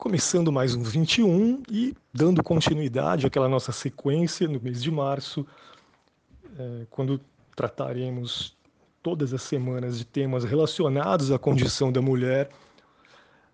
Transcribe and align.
começando 0.00 0.50
mais 0.50 0.74
um 0.74 0.82
21 0.82 1.62
e 1.70 1.94
dando 2.10 2.42
continuidade 2.42 3.26
àquela 3.26 3.50
nossa 3.50 3.70
sequência 3.70 4.48
no 4.48 4.58
mês 4.58 4.82
de 4.82 4.90
março, 4.90 5.46
é, 6.58 6.86
quando 6.88 7.20
trataremos 7.54 8.56
todas 9.02 9.34
as 9.34 9.42
semanas 9.42 9.98
de 9.98 10.06
temas 10.06 10.42
relacionados 10.42 11.30
à 11.30 11.38
condição 11.38 11.92
da 11.92 12.00
mulher. 12.00 12.48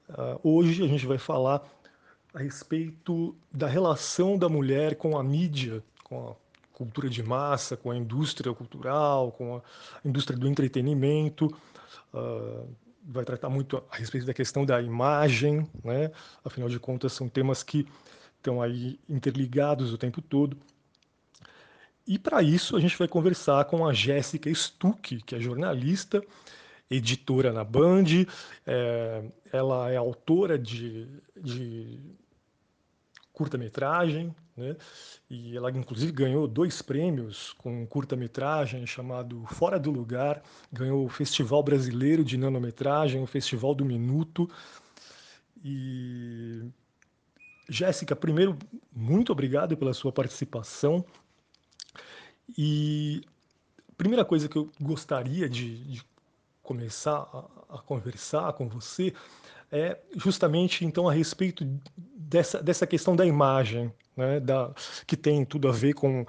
Uh, 0.08 0.38
hoje 0.44 0.84
a 0.84 0.86
gente 0.86 1.04
vai 1.04 1.18
falar 1.18 1.64
a 2.32 2.38
respeito 2.38 3.34
da 3.52 3.66
relação 3.66 4.38
da 4.38 4.48
mulher 4.48 4.94
com 4.94 5.18
a 5.18 5.24
mídia, 5.24 5.82
com 6.04 6.28
a 6.28 6.34
cultura 6.72 7.08
de 7.08 7.24
massa, 7.24 7.76
com 7.76 7.90
a 7.90 7.96
indústria 7.96 8.54
cultural, 8.54 9.32
com 9.32 9.56
a 9.56 9.62
indústria 10.04 10.38
do 10.38 10.46
entretenimento. 10.46 11.52
Vai 13.08 13.24
tratar 13.24 13.48
muito 13.48 13.82
a 13.90 13.96
respeito 13.96 14.26
da 14.26 14.34
questão 14.34 14.66
da 14.66 14.82
imagem, 14.82 15.66
né? 15.84 16.10
Afinal 16.44 16.68
de 16.68 16.78
contas, 16.80 17.12
são 17.12 17.28
temas 17.28 17.62
que 17.62 17.86
estão 18.36 18.60
aí 18.60 18.98
interligados 19.08 19.92
o 19.92 19.98
tempo 19.98 20.20
todo. 20.20 20.56
E 22.06 22.18
para 22.18 22.42
isso 22.42 22.76
a 22.76 22.80
gente 22.80 22.96
vai 22.96 23.08
conversar 23.08 23.64
com 23.64 23.86
a 23.86 23.92
Jéssica 23.92 24.52
Stuck, 24.52 25.22
que 25.22 25.34
é 25.34 25.40
jornalista, 25.40 26.22
editora 26.90 27.52
na 27.52 27.64
Band, 27.64 28.04
é, 28.64 29.24
ela 29.52 29.90
é 29.90 29.96
autora 29.96 30.56
de, 30.58 31.08
de 31.36 31.98
curta-metragem, 33.36 34.34
né? 34.56 34.74
E 35.28 35.54
ela 35.54 35.70
inclusive 35.70 36.10
ganhou 36.10 36.48
dois 36.48 36.80
prêmios 36.80 37.52
com 37.58 37.86
curta-metragem 37.86 38.86
chamado 38.86 39.44
Fora 39.48 39.78
do 39.78 39.90
Lugar, 39.90 40.42
ganhou 40.72 41.04
o 41.04 41.08
Festival 41.10 41.62
Brasileiro 41.62 42.24
de 42.24 42.38
Nanometragem, 42.38 43.22
o 43.22 43.26
Festival 43.26 43.74
do 43.74 43.84
Minuto. 43.84 44.50
E 45.62 46.62
Jéssica, 47.68 48.16
primeiro, 48.16 48.58
muito 48.90 49.32
obrigado 49.32 49.76
pela 49.76 49.92
sua 49.92 50.10
participação. 50.10 51.04
E 52.56 53.20
a 53.90 53.94
primeira 53.98 54.24
coisa 54.24 54.48
que 54.48 54.56
eu 54.56 54.70
gostaria 54.80 55.46
de, 55.46 55.84
de 55.84 56.02
começar 56.62 57.18
a, 57.18 57.76
a 57.76 57.78
conversar 57.82 58.50
com 58.54 58.66
você 58.66 59.12
é 59.70 59.98
justamente 60.16 60.84
então 60.84 61.08
a 61.08 61.12
respeito 61.12 61.66
dessa, 61.96 62.62
dessa 62.62 62.86
questão 62.86 63.14
da 63.16 63.24
imagem, 63.24 63.92
né, 64.16 64.40
da, 64.40 64.72
que 65.06 65.16
tem 65.16 65.44
tudo 65.44 65.68
a 65.68 65.72
ver 65.72 65.94
com, 65.94 66.26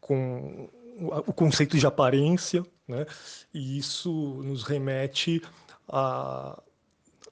com 0.00 0.68
o 0.98 1.32
conceito 1.32 1.78
de 1.78 1.86
aparência, 1.86 2.64
né, 2.86 3.06
e 3.52 3.78
isso 3.78 4.42
nos 4.44 4.62
remete 4.62 5.42
a, 5.88 6.60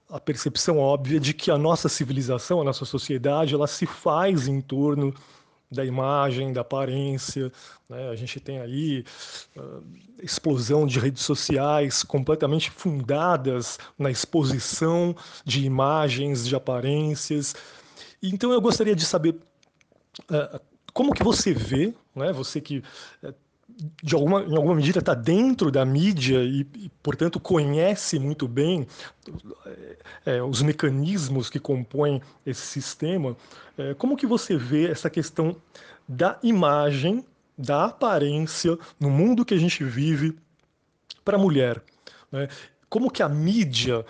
a 0.08 0.20
percepção 0.20 0.78
óbvia 0.78 1.20
de 1.20 1.34
que 1.34 1.50
a 1.50 1.58
nossa 1.58 1.88
civilização, 1.88 2.60
a 2.60 2.64
nossa 2.64 2.84
sociedade, 2.84 3.54
ela 3.54 3.66
se 3.66 3.86
faz 3.86 4.48
em 4.48 4.60
torno 4.60 5.14
da 5.70 5.84
imagem, 5.84 6.52
da 6.52 6.62
aparência. 6.62 7.52
Né? 7.88 8.08
A 8.08 8.16
gente 8.16 8.40
tem 8.40 8.58
aí 8.60 9.04
uh, 9.56 9.82
explosão 10.22 10.86
de 10.86 10.98
redes 10.98 11.22
sociais 11.22 12.02
completamente 12.02 12.70
fundadas 12.70 13.78
na 13.98 14.10
exposição 14.10 15.14
de 15.44 15.64
imagens, 15.64 16.46
de 16.46 16.56
aparências. 16.56 17.54
Então 18.22 18.52
eu 18.52 18.60
gostaria 18.60 18.96
de 18.96 19.04
saber 19.04 19.36
uh, 20.30 20.60
como 20.92 21.14
que 21.14 21.22
você 21.22 21.52
vê, 21.52 21.94
né? 22.14 22.32
você 22.32 22.60
que 22.60 22.82
uh, 23.22 23.34
de 24.02 24.14
alguma, 24.14 24.42
em 24.42 24.56
alguma 24.56 24.74
medida 24.74 24.98
está 24.98 25.14
dentro 25.14 25.70
da 25.70 25.84
mídia 25.84 26.42
e, 26.42 26.66
e, 26.74 26.90
portanto, 27.02 27.38
conhece 27.38 28.18
muito 28.18 28.48
bem 28.48 28.86
é, 30.26 30.42
os 30.42 30.62
mecanismos 30.62 31.48
que 31.48 31.60
compõem 31.60 32.20
esse 32.44 32.62
sistema, 32.62 33.36
é, 33.76 33.94
como 33.94 34.16
que 34.16 34.26
você 34.26 34.56
vê 34.56 34.90
essa 34.90 35.08
questão 35.08 35.56
da 36.08 36.38
imagem, 36.42 37.24
da 37.56 37.84
aparência 37.84 38.76
no 38.98 39.10
mundo 39.10 39.44
que 39.44 39.54
a 39.54 39.58
gente 39.58 39.84
vive 39.84 40.36
para 41.24 41.36
a 41.36 41.40
mulher? 41.40 41.82
Né? 42.32 42.48
Como 42.88 43.10
que 43.10 43.22
a 43.22 43.28
mídia 43.28 44.04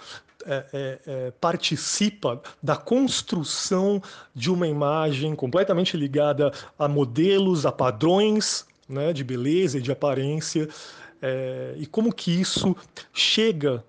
é, 0.47 1.33
participa 1.41 2.41
da 2.63 2.77
construção 2.77 4.01
de 4.35 4.51
uma 4.51 4.67
imagem 4.67 5.35
completamente 5.35 5.95
ligada 5.97 6.53
a 6.79 6.89
modelos, 6.89 7.67
a 7.67 7.73
padrões 7.73 8.65
né, 8.89 9.13
de 9.13 9.23
beleza 9.23 9.79
e 9.79 9.83
de 9.83 9.93
aparência, 9.93 10.69
é, 11.21 11.75
e 11.77 11.87
como 11.87 12.13
que 12.13 12.31
isso 12.31 12.77
chega 13.13 13.85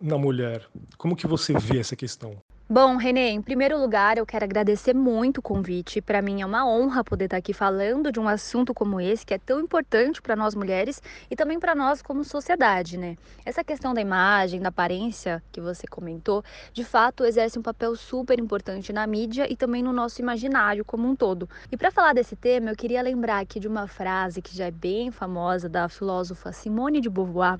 na 0.00 0.18
mulher? 0.18 0.66
Como 0.96 1.16
que 1.16 1.26
você 1.26 1.52
vê 1.52 1.78
essa 1.78 1.96
questão? 1.96 2.36
Bom, 2.72 2.94
Renê, 2.94 3.30
em 3.30 3.42
primeiro 3.42 3.76
lugar, 3.76 4.16
eu 4.16 4.24
quero 4.24 4.44
agradecer 4.44 4.94
muito 4.94 5.38
o 5.38 5.42
convite. 5.42 6.00
Para 6.00 6.22
mim 6.22 6.40
é 6.40 6.46
uma 6.46 6.64
honra 6.64 7.02
poder 7.02 7.24
estar 7.24 7.36
aqui 7.36 7.52
falando 7.52 8.12
de 8.12 8.20
um 8.20 8.28
assunto 8.28 8.72
como 8.72 9.00
esse, 9.00 9.26
que 9.26 9.34
é 9.34 9.38
tão 9.38 9.58
importante 9.58 10.22
para 10.22 10.36
nós 10.36 10.54
mulheres 10.54 11.02
e 11.28 11.34
também 11.34 11.58
para 11.58 11.74
nós 11.74 12.00
como 12.00 12.22
sociedade, 12.22 12.96
né? 12.96 13.16
Essa 13.44 13.64
questão 13.64 13.92
da 13.92 14.00
imagem, 14.00 14.60
da 14.60 14.68
aparência 14.68 15.42
que 15.50 15.60
você 15.60 15.84
comentou, 15.84 16.44
de 16.72 16.84
fato 16.84 17.24
exerce 17.24 17.58
um 17.58 17.62
papel 17.62 17.96
super 17.96 18.38
importante 18.38 18.92
na 18.92 19.04
mídia 19.04 19.52
e 19.52 19.56
também 19.56 19.82
no 19.82 19.92
nosso 19.92 20.20
imaginário 20.20 20.84
como 20.84 21.08
um 21.08 21.16
todo. 21.16 21.50
E 21.72 21.76
para 21.76 21.90
falar 21.90 22.12
desse 22.12 22.36
tema, 22.36 22.70
eu 22.70 22.76
queria 22.76 23.02
lembrar 23.02 23.40
aqui 23.40 23.58
de 23.58 23.66
uma 23.66 23.88
frase 23.88 24.40
que 24.40 24.56
já 24.56 24.66
é 24.66 24.70
bem 24.70 25.10
famosa 25.10 25.68
da 25.68 25.88
filósofa 25.88 26.52
Simone 26.52 27.00
de 27.00 27.10
Beauvoir, 27.10 27.58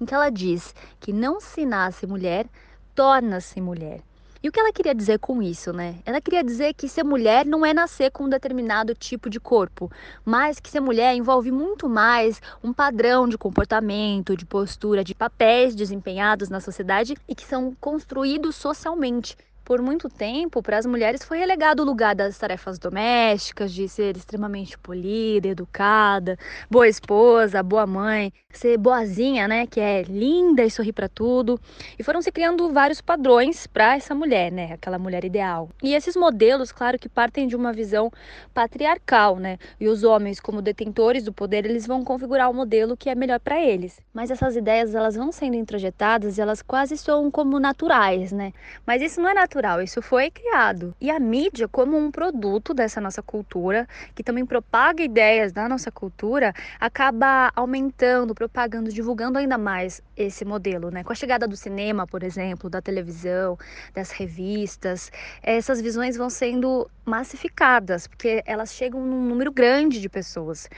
em 0.00 0.04
que 0.04 0.12
ela 0.12 0.30
diz 0.30 0.74
que 0.98 1.12
não 1.12 1.40
se 1.40 1.64
nasce 1.64 2.08
mulher, 2.08 2.44
torna-se 2.92 3.60
mulher. 3.60 4.07
E 4.48 4.50
o 4.50 4.52
que 4.52 4.60
ela 4.60 4.72
queria 4.72 4.94
dizer 4.94 5.18
com 5.18 5.42
isso, 5.42 5.74
né? 5.74 5.96
Ela 6.06 6.22
queria 6.22 6.42
dizer 6.42 6.72
que 6.72 6.88
ser 6.88 7.04
mulher 7.04 7.44
não 7.44 7.66
é 7.66 7.74
nascer 7.74 8.10
com 8.10 8.24
um 8.24 8.28
determinado 8.30 8.94
tipo 8.94 9.28
de 9.28 9.38
corpo, 9.38 9.92
mas 10.24 10.58
que 10.58 10.70
ser 10.70 10.80
mulher 10.80 11.14
envolve 11.14 11.50
muito 11.50 11.86
mais 11.86 12.40
um 12.64 12.72
padrão 12.72 13.28
de 13.28 13.36
comportamento, 13.36 14.34
de 14.34 14.46
postura, 14.46 15.04
de 15.04 15.14
papéis 15.14 15.74
desempenhados 15.74 16.48
na 16.48 16.60
sociedade 16.60 17.14
e 17.28 17.34
que 17.34 17.44
são 17.44 17.76
construídos 17.78 18.56
socialmente 18.56 19.36
por 19.68 19.82
muito 19.82 20.08
tempo, 20.08 20.62
para 20.62 20.78
as 20.78 20.86
mulheres 20.86 21.22
foi 21.22 21.36
relegado 21.36 21.82
o 21.82 21.84
lugar 21.84 22.14
das 22.14 22.38
tarefas 22.38 22.78
domésticas, 22.78 23.70
de 23.70 23.86
ser 23.86 24.16
extremamente 24.16 24.78
polida, 24.78 25.48
educada, 25.48 26.38
boa 26.70 26.88
esposa, 26.88 27.62
boa 27.62 27.86
mãe, 27.86 28.32
ser 28.50 28.78
boazinha, 28.78 29.46
né, 29.46 29.66
que 29.66 29.78
é 29.78 30.04
linda 30.04 30.64
e 30.64 30.70
sorri 30.70 30.90
para 30.90 31.06
tudo. 31.06 31.60
E 31.98 32.02
foram 32.02 32.22
se 32.22 32.32
criando 32.32 32.72
vários 32.72 33.02
padrões 33.02 33.66
para 33.66 33.94
essa 33.94 34.14
mulher, 34.14 34.50
né, 34.50 34.72
aquela 34.72 34.98
mulher 34.98 35.22
ideal. 35.22 35.68
E 35.82 35.94
esses 35.94 36.16
modelos, 36.16 36.72
claro 36.72 36.98
que 36.98 37.06
partem 37.06 37.46
de 37.46 37.54
uma 37.54 37.70
visão 37.70 38.10
patriarcal, 38.54 39.36
né? 39.36 39.58
E 39.78 39.86
os 39.86 40.02
homens, 40.02 40.40
como 40.40 40.62
detentores 40.62 41.24
do 41.24 41.32
poder, 41.32 41.66
eles 41.66 41.86
vão 41.86 42.02
configurar 42.02 42.50
o 42.50 42.54
modelo 42.54 42.96
que 42.96 43.10
é 43.10 43.14
melhor 43.14 43.38
para 43.38 43.60
eles. 43.60 44.00
Mas 44.14 44.30
essas 44.30 44.56
ideias, 44.56 44.94
elas 44.94 45.14
vão 45.14 45.30
sendo 45.30 45.56
introjetadas 45.56 46.38
e 46.38 46.40
elas 46.40 46.62
quase 46.62 46.96
soam 46.96 47.30
como 47.30 47.60
naturais, 47.60 48.32
né? 48.32 48.54
Mas 48.86 49.02
isso 49.02 49.20
não 49.20 49.28
é 49.28 49.34
natural 49.34 49.57
natural, 49.58 49.82
isso 49.82 50.00
foi 50.00 50.30
criado. 50.30 50.94
E 51.00 51.10
a 51.10 51.18
mídia, 51.18 51.66
como 51.66 51.96
um 51.96 52.10
produto 52.10 52.72
dessa 52.72 53.00
nossa 53.00 53.22
cultura, 53.22 53.86
que 54.14 54.22
também 54.22 54.46
propaga 54.46 55.02
ideias 55.02 55.52
da 55.52 55.68
nossa 55.68 55.90
cultura, 55.90 56.54
acaba 56.80 57.50
aumentando, 57.54 58.34
propagando, 58.34 58.92
divulgando 58.92 59.38
ainda 59.38 59.58
mais 59.58 60.00
esse 60.16 60.44
modelo, 60.44 60.90
né? 60.90 61.02
Com 61.02 61.12
a 61.12 61.16
chegada 61.16 61.46
do 61.46 61.56
cinema, 61.56 62.06
por 62.06 62.22
exemplo, 62.22 62.70
da 62.70 62.80
televisão, 62.80 63.58
das 63.92 64.10
revistas, 64.12 65.10
essas 65.42 65.80
visões 65.80 66.16
vão 66.16 66.30
sendo 66.30 66.88
massificadas, 67.04 68.06
porque 68.06 68.42
elas 68.46 68.72
chegam 68.72 69.04
num 69.04 69.24
número 69.24 69.50
grande 69.50 70.00
de 70.00 70.08
pessoas. 70.08 70.68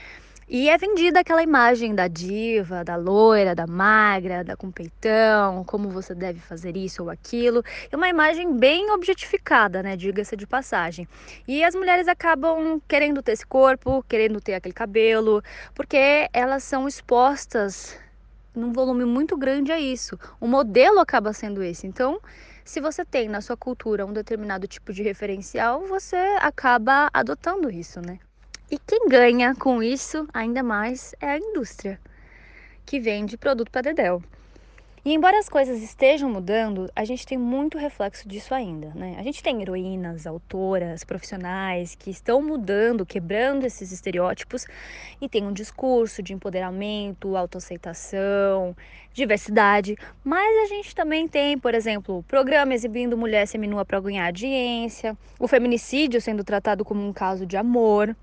E 0.53 0.69
é 0.69 0.77
vendida 0.77 1.21
aquela 1.21 1.45
imagem 1.45 1.95
da 1.95 2.09
diva, 2.09 2.83
da 2.83 2.97
loira, 2.97 3.55
da 3.55 3.69
magra, 3.69 4.43
da 4.43 4.57
com 4.57 4.69
peitão, 4.69 5.63
como 5.63 5.89
você 5.91 6.13
deve 6.13 6.41
fazer 6.41 6.77
isso 6.77 7.05
ou 7.05 7.09
aquilo. 7.09 7.63
É 7.89 7.97
uma 7.97 8.09
imagem 8.09 8.57
bem 8.57 8.91
objetificada, 8.91 9.81
né? 9.81 9.97
Diga-se 9.97 10.37
de 10.37 10.49
passagem. 10.49 11.07
E 11.47 11.63
as 11.63 11.73
mulheres 11.77 12.09
acabam 12.09 12.83
querendo 12.89 13.23
ter 13.23 13.31
esse 13.31 13.47
corpo, 13.47 14.05
querendo 14.09 14.41
ter 14.41 14.55
aquele 14.55 14.75
cabelo, 14.75 15.41
porque 15.73 16.29
elas 16.33 16.65
são 16.65 16.89
expostas 16.89 17.97
num 18.53 18.73
volume 18.73 19.05
muito 19.05 19.37
grande 19.37 19.71
a 19.71 19.79
isso. 19.79 20.19
O 20.41 20.49
modelo 20.49 20.99
acaba 20.99 21.33
sendo 21.33 21.63
esse. 21.63 21.87
Então, 21.87 22.21
se 22.65 22.81
você 22.81 23.05
tem 23.05 23.29
na 23.29 23.41
sua 23.41 23.57
cultura 23.57 24.05
um 24.05 24.13
determinado 24.13 24.67
tipo 24.67 24.93
de 24.93 25.05
referencial, 25.05 25.87
você 25.87 26.17
acaba 26.41 27.09
adotando 27.13 27.71
isso, 27.71 28.01
né? 28.01 28.19
E 28.71 28.79
quem 28.79 29.09
ganha 29.09 29.53
com 29.53 29.83
isso 29.83 30.29
ainda 30.33 30.63
mais 30.63 31.13
é 31.21 31.31
a 31.31 31.39
indústria, 31.39 31.99
que 32.87 33.01
vende 33.01 33.37
produto 33.37 33.69
para 33.69 33.83
Dedel. 33.83 34.23
E 35.05 35.13
embora 35.13 35.39
as 35.41 35.49
coisas 35.49 35.83
estejam 35.83 36.31
mudando, 36.31 36.89
a 36.95 37.05
gente 37.05 37.27
tem 37.27 37.37
muito 37.37 37.77
reflexo 37.77 38.29
disso 38.29 38.55
ainda, 38.55 38.93
né? 38.95 39.17
A 39.19 39.25
gente 39.25 39.43
tem 39.43 39.61
heroínas, 39.61 40.25
autoras, 40.25 41.03
profissionais 41.03 41.97
que 41.97 42.11
estão 42.11 42.41
mudando, 42.41 43.05
quebrando 43.05 43.65
esses 43.65 43.91
estereótipos 43.91 44.67
e 45.21 45.29
tem 45.29 45.43
um 45.43 45.53
discurso 45.53 46.23
de 46.23 46.33
empoderamento, 46.33 47.37
autoaceitação, 47.37 48.77
diversidade, 49.13 49.97
mas 50.23 50.65
a 50.65 50.67
gente 50.67 50.95
também 50.95 51.27
tem, 51.27 51.59
por 51.59 51.75
exemplo, 51.75 52.19
o 52.19 52.23
programa 52.23 52.73
exibindo 52.73 53.17
mulher 53.17 53.49
seminua 53.49 53.85
para 53.85 53.99
ganhar 53.99 54.27
audiência, 54.27 55.19
o 55.41 55.49
feminicídio 55.49 56.21
sendo 56.21 56.45
tratado 56.45 56.85
como 56.85 57.05
um 57.05 57.13
caso 57.13 57.45
de 57.45 57.57
amor, 57.57 58.15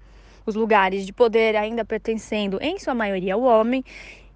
os 0.47 0.55
lugares 0.55 1.05
de 1.05 1.13
poder 1.13 1.55
ainda 1.55 1.85
pertencendo 1.85 2.57
em 2.61 2.79
sua 2.79 2.95
maioria 2.95 3.35
ao 3.35 3.41
homem 3.41 3.83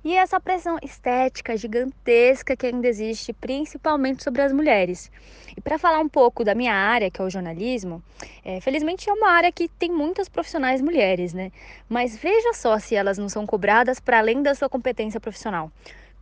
e 0.03 0.15
essa 0.15 0.39
pressão 0.39 0.77
estética 0.81 1.55
gigantesca 1.55 2.55
que 2.55 2.65
ainda 2.65 2.87
existe, 2.87 3.33
principalmente 3.33 4.23
sobre 4.23 4.41
as 4.41 4.51
mulheres. 4.51 5.11
E 5.55 5.61
para 5.61 5.77
falar 5.77 5.99
um 5.99 6.09
pouco 6.09 6.43
da 6.43 6.55
minha 6.55 6.73
área, 6.73 7.11
que 7.11 7.21
é 7.21 7.23
o 7.23 7.29
jornalismo, 7.29 8.03
é, 8.43 8.59
felizmente 8.59 9.09
é 9.09 9.13
uma 9.13 9.29
área 9.29 9.51
que 9.51 9.67
tem 9.67 9.91
muitas 9.91 10.27
profissionais 10.27 10.81
mulheres, 10.81 11.33
né? 11.33 11.51
Mas 11.87 12.17
veja 12.17 12.51
só 12.53 12.79
se 12.79 12.95
elas 12.95 13.17
não 13.17 13.29
são 13.29 13.45
cobradas 13.45 13.99
para 13.99 14.19
além 14.19 14.41
da 14.41 14.55
sua 14.55 14.69
competência 14.69 15.19
profissional. 15.19 15.71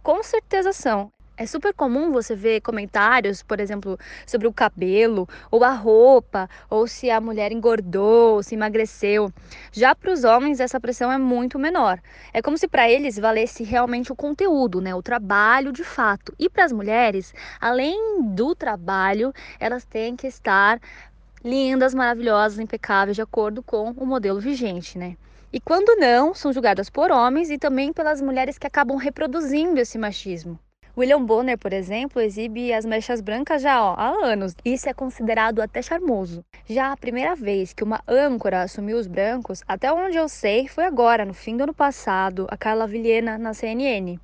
Com 0.03 0.21
certeza 0.23 0.73
são. 0.73 1.09
É 1.41 1.45
super 1.45 1.73
comum 1.73 2.11
você 2.11 2.35
ver 2.35 2.59
comentários, 2.59 3.41
por 3.41 3.61
exemplo, 3.61 3.97
sobre 4.27 4.45
o 4.45 4.51
cabelo, 4.51 5.25
ou 5.49 5.63
a 5.63 5.71
roupa, 5.71 6.49
ou 6.69 6.85
se 6.85 7.09
a 7.09 7.21
mulher 7.21 7.53
engordou, 7.53 8.43
se 8.43 8.55
emagreceu. 8.55 9.31
Já 9.71 9.95
para 9.95 10.11
os 10.11 10.25
homens, 10.25 10.59
essa 10.59 10.81
pressão 10.81 11.09
é 11.09 11.17
muito 11.17 11.57
menor. 11.57 11.97
É 12.33 12.41
como 12.41 12.57
se 12.57 12.67
para 12.67 12.89
eles 12.89 13.17
valesse 13.17 13.63
realmente 13.63 14.11
o 14.11 14.17
conteúdo, 14.17 14.81
né? 14.81 14.93
o 14.93 15.01
trabalho 15.01 15.71
de 15.71 15.81
fato. 15.81 16.35
E 16.37 16.49
para 16.49 16.65
as 16.65 16.73
mulheres, 16.73 17.33
além 17.61 18.21
do 18.21 18.53
trabalho, 18.53 19.31
elas 19.61 19.85
têm 19.85 20.17
que 20.17 20.27
estar 20.27 20.77
lindas, 21.41 21.95
maravilhosas, 21.95 22.59
impecáveis, 22.59 23.15
de 23.15 23.21
acordo 23.21 23.63
com 23.63 23.91
o 23.91 24.05
modelo 24.05 24.41
vigente, 24.41 24.97
né? 24.97 25.15
E 25.53 25.59
quando 25.61 25.95
não, 25.95 26.33
são 26.33 26.51
julgadas 26.51 26.89
por 26.89 27.11
homens 27.11 27.49
e 27.49 27.57
também 27.57 27.93
pelas 27.93 28.21
mulheres 28.21 28.57
que 28.57 28.67
acabam 28.67 28.97
reproduzindo 28.97 29.79
esse 29.79 29.97
machismo. 29.97 30.59
William 30.97 31.23
Bonner, 31.23 31.57
por 31.57 31.71
exemplo, 31.71 32.21
exibe 32.21 32.73
as 32.73 32.85
mechas 32.85 33.21
brancas 33.21 33.61
já 33.61 33.81
ó, 33.81 33.95
há 33.97 34.09
anos. 34.25 34.55
Isso 34.65 34.89
é 34.89 34.93
considerado 34.93 35.61
até 35.61 35.81
charmoso. 35.81 36.43
Já 36.67 36.91
a 36.91 36.97
primeira 36.97 37.35
vez 37.35 37.73
que 37.73 37.83
uma 37.83 38.01
âncora 38.07 38.61
assumiu 38.61 38.97
os 38.97 39.07
brancos, 39.07 39.61
até 39.67 39.91
onde 39.91 40.17
eu 40.17 40.27
sei, 40.27 40.67
foi 40.67 40.85
agora, 40.85 41.25
no 41.25 41.33
fim 41.33 41.55
do 41.55 41.63
ano 41.63 41.73
passado, 41.73 42.47
a 42.49 42.57
Carla 42.57 42.87
Vilhena 42.87 43.37
na 43.37 43.53
CNN. 43.53 44.19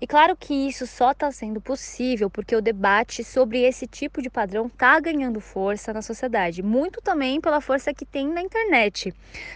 E 0.00 0.06
claro 0.06 0.36
que 0.36 0.54
isso 0.54 0.86
só 0.86 1.10
está 1.10 1.30
sendo 1.32 1.60
possível 1.60 2.30
porque 2.30 2.54
o 2.54 2.62
debate 2.62 3.24
sobre 3.24 3.62
esse 3.62 3.86
tipo 3.86 4.22
de 4.22 4.30
padrão 4.30 4.66
está 4.66 5.00
ganhando 5.00 5.40
força 5.40 5.92
na 5.92 6.02
sociedade, 6.02 6.62
muito 6.62 7.02
também 7.02 7.40
pela 7.40 7.60
força 7.60 7.92
que 7.92 8.04
tem 8.04 8.28
na 8.28 8.40
internet. 8.40 9.12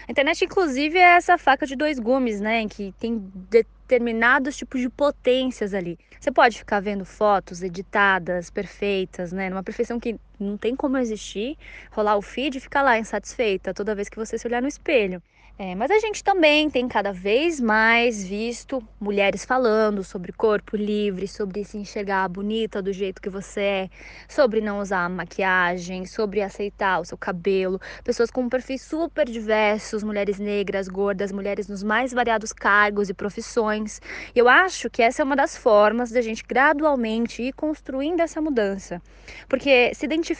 A 0.07 0.11
internet, 0.11 0.43
inclusive, 0.43 0.97
é 0.97 1.15
essa 1.15 1.37
faca 1.37 1.65
de 1.65 1.77
dois 1.77 1.97
gumes, 1.97 2.41
né? 2.41 2.67
Que 2.67 2.93
tem 2.99 3.19
determinados 3.49 4.57
tipos 4.57 4.81
de 4.81 4.89
potências 4.89 5.73
ali. 5.73 5.97
Você 6.19 6.31
pode 6.31 6.57
ficar 6.57 6.81
vendo 6.81 7.05
fotos 7.05 7.61
editadas, 7.61 8.49
perfeitas, 8.49 9.31
né? 9.31 9.49
Numa 9.49 9.63
perfeição 9.63 9.99
que 9.99 10.17
não 10.43 10.57
tem 10.57 10.75
como 10.75 10.97
existir, 10.97 11.57
rolar 11.91 12.17
o 12.17 12.21
feed 12.21 12.57
e 12.57 12.61
ficar 12.61 12.81
lá 12.81 12.99
insatisfeita 12.99 13.73
toda 13.73 13.95
vez 13.95 14.09
que 14.09 14.17
você 14.17 14.37
se 14.37 14.47
olhar 14.47 14.61
no 14.61 14.67
espelho. 14.67 15.21
É, 15.57 15.75
mas 15.75 15.91
a 15.91 15.99
gente 15.99 16.23
também 16.23 16.67
tem 16.67 16.87
cada 16.87 17.13
vez 17.13 17.59
mais 17.59 18.25
visto 18.25 18.81
mulheres 18.99 19.45
falando 19.45 20.03
sobre 20.03 20.31
corpo 20.31 20.75
livre, 20.75 21.27
sobre 21.27 21.63
se 21.63 21.77
enxergar 21.77 22.27
bonita 22.27 22.81
do 22.81 22.91
jeito 22.91 23.21
que 23.21 23.29
você 23.29 23.61
é, 23.61 23.89
sobre 24.27 24.61
não 24.61 24.79
usar 24.79 25.07
maquiagem, 25.11 26.07
sobre 26.07 26.41
aceitar 26.41 26.99
o 26.99 27.05
seu 27.05 27.15
cabelo, 27.19 27.79
pessoas 28.03 28.31
com 28.31 28.49
perfis 28.49 28.81
super 28.81 29.29
diversos, 29.29 30.01
mulheres 30.01 30.39
negras, 30.39 30.87
gordas, 30.87 31.31
mulheres 31.31 31.67
nos 31.67 31.83
mais 31.83 32.11
variados 32.11 32.51
cargos 32.51 33.07
e 33.09 33.13
profissões. 33.13 34.01
Eu 34.35 34.49
acho 34.49 34.89
que 34.89 35.03
essa 35.03 35.21
é 35.21 35.23
uma 35.23 35.35
das 35.35 35.55
formas 35.55 36.09
da 36.09 36.21
gente 36.21 36.43
gradualmente 36.43 37.43
ir 37.43 37.53
construindo 37.53 38.21
essa 38.21 38.41
mudança. 38.41 38.99
Porque 39.47 39.93
se 39.93 40.03
identificar 40.03 40.32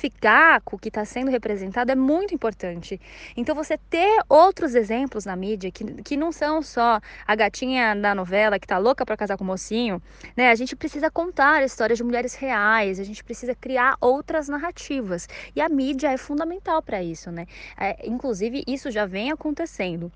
com 0.64 0.76
o 0.76 0.80
que 0.80 0.88
está 0.88 1.06
sendo 1.06 1.32
representado 1.32 1.92
é 1.92 1.96
muito 1.96 2.34
importante. 2.34 3.00
Então 3.36 3.56
você 3.56 3.78
ter 3.78 4.24
outros 4.30 4.76
exemplos 4.76 5.26
na 5.26 5.36
mídia 5.36 5.72
que, 5.72 5.84
que 6.04 6.18
não 6.18 6.32
são 6.32 6.62
só 6.62 7.00
a 7.28 7.36
gatinha 7.36 7.96
da 7.96 8.16
novela 8.16 8.60
que 8.60 8.68
tá 8.68 8.78
louca 8.78 9.06
para 9.06 9.18
casar 9.18 9.38
com 9.38 9.44
o 9.44 9.48
mocinho, 9.48 10.02
né? 10.36 10.50
A 10.50 10.56
gente 10.56 10.76
precisa 10.76 11.10
contar 11.12 11.64
histórias 11.64 11.98
de 11.98 12.04
mulheres 12.04 12.34
reais, 12.36 13.00
a 13.00 13.04
gente 13.04 13.24
precisa 13.24 13.56
criar 13.56 13.98
outras 14.00 14.48
narrativas. 14.48 15.28
E 15.56 15.62
a 15.62 15.70
mídia 15.70 16.12
é 16.12 16.18
fundamental 16.18 16.82
para 16.82 17.04
isso, 17.04 17.32
né? 17.32 17.46
É, 17.78 18.08
inclusive, 18.08 18.64
isso 18.68 18.92
já 18.92 19.06
vem 19.06 19.32
acontecendo. 19.32 20.12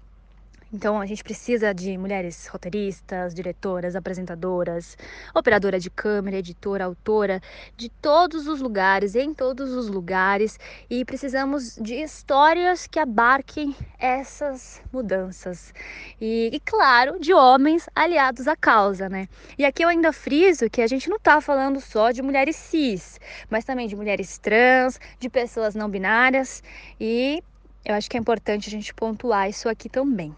Então 0.71 0.99
a 0.99 1.05
gente 1.05 1.23
precisa 1.23 1.73
de 1.73 1.97
mulheres 1.97 2.47
roteiristas, 2.47 3.33
diretoras, 3.33 3.95
apresentadoras, 3.95 4.97
operadora 5.33 5.79
de 5.79 5.89
câmera, 5.89 6.37
editora, 6.37 6.83
autora, 6.83 7.41
de 7.77 7.87
todos 7.89 8.47
os 8.47 8.59
lugares, 8.59 9.15
em 9.15 9.33
todos 9.33 9.71
os 9.71 9.87
lugares, 9.87 10.59
e 10.89 11.05
precisamos 11.05 11.77
de 11.81 11.95
histórias 11.95 12.85
que 12.85 12.99
abarquem 12.99 13.73
essas 13.97 14.81
mudanças. 14.91 15.73
E, 16.19 16.49
e 16.51 16.59
claro, 16.59 17.17
de 17.17 17.33
homens 17.33 17.87
aliados 17.95 18.45
à 18.45 18.55
causa, 18.55 19.07
né? 19.07 19.29
E 19.57 19.63
aqui 19.63 19.83
eu 19.83 19.89
ainda 19.89 20.11
friso 20.11 20.69
que 20.69 20.81
a 20.81 20.87
gente 20.87 21.09
não 21.09 21.15
está 21.17 21.39
falando 21.39 21.79
só 21.79 22.11
de 22.11 22.21
mulheres 22.21 22.57
cis, 22.57 23.21
mas 23.49 23.63
também 23.63 23.87
de 23.87 23.95
mulheres 23.95 24.37
trans, 24.37 24.99
de 25.17 25.29
pessoas 25.29 25.75
não 25.75 25.89
binárias, 25.89 26.61
e 26.99 27.41
eu 27.85 27.95
acho 27.95 28.09
que 28.09 28.17
é 28.17 28.19
importante 28.19 28.67
a 28.67 28.71
gente 28.71 28.93
pontuar 28.93 29.49
isso 29.49 29.69
aqui 29.69 29.87
também. 29.87 30.35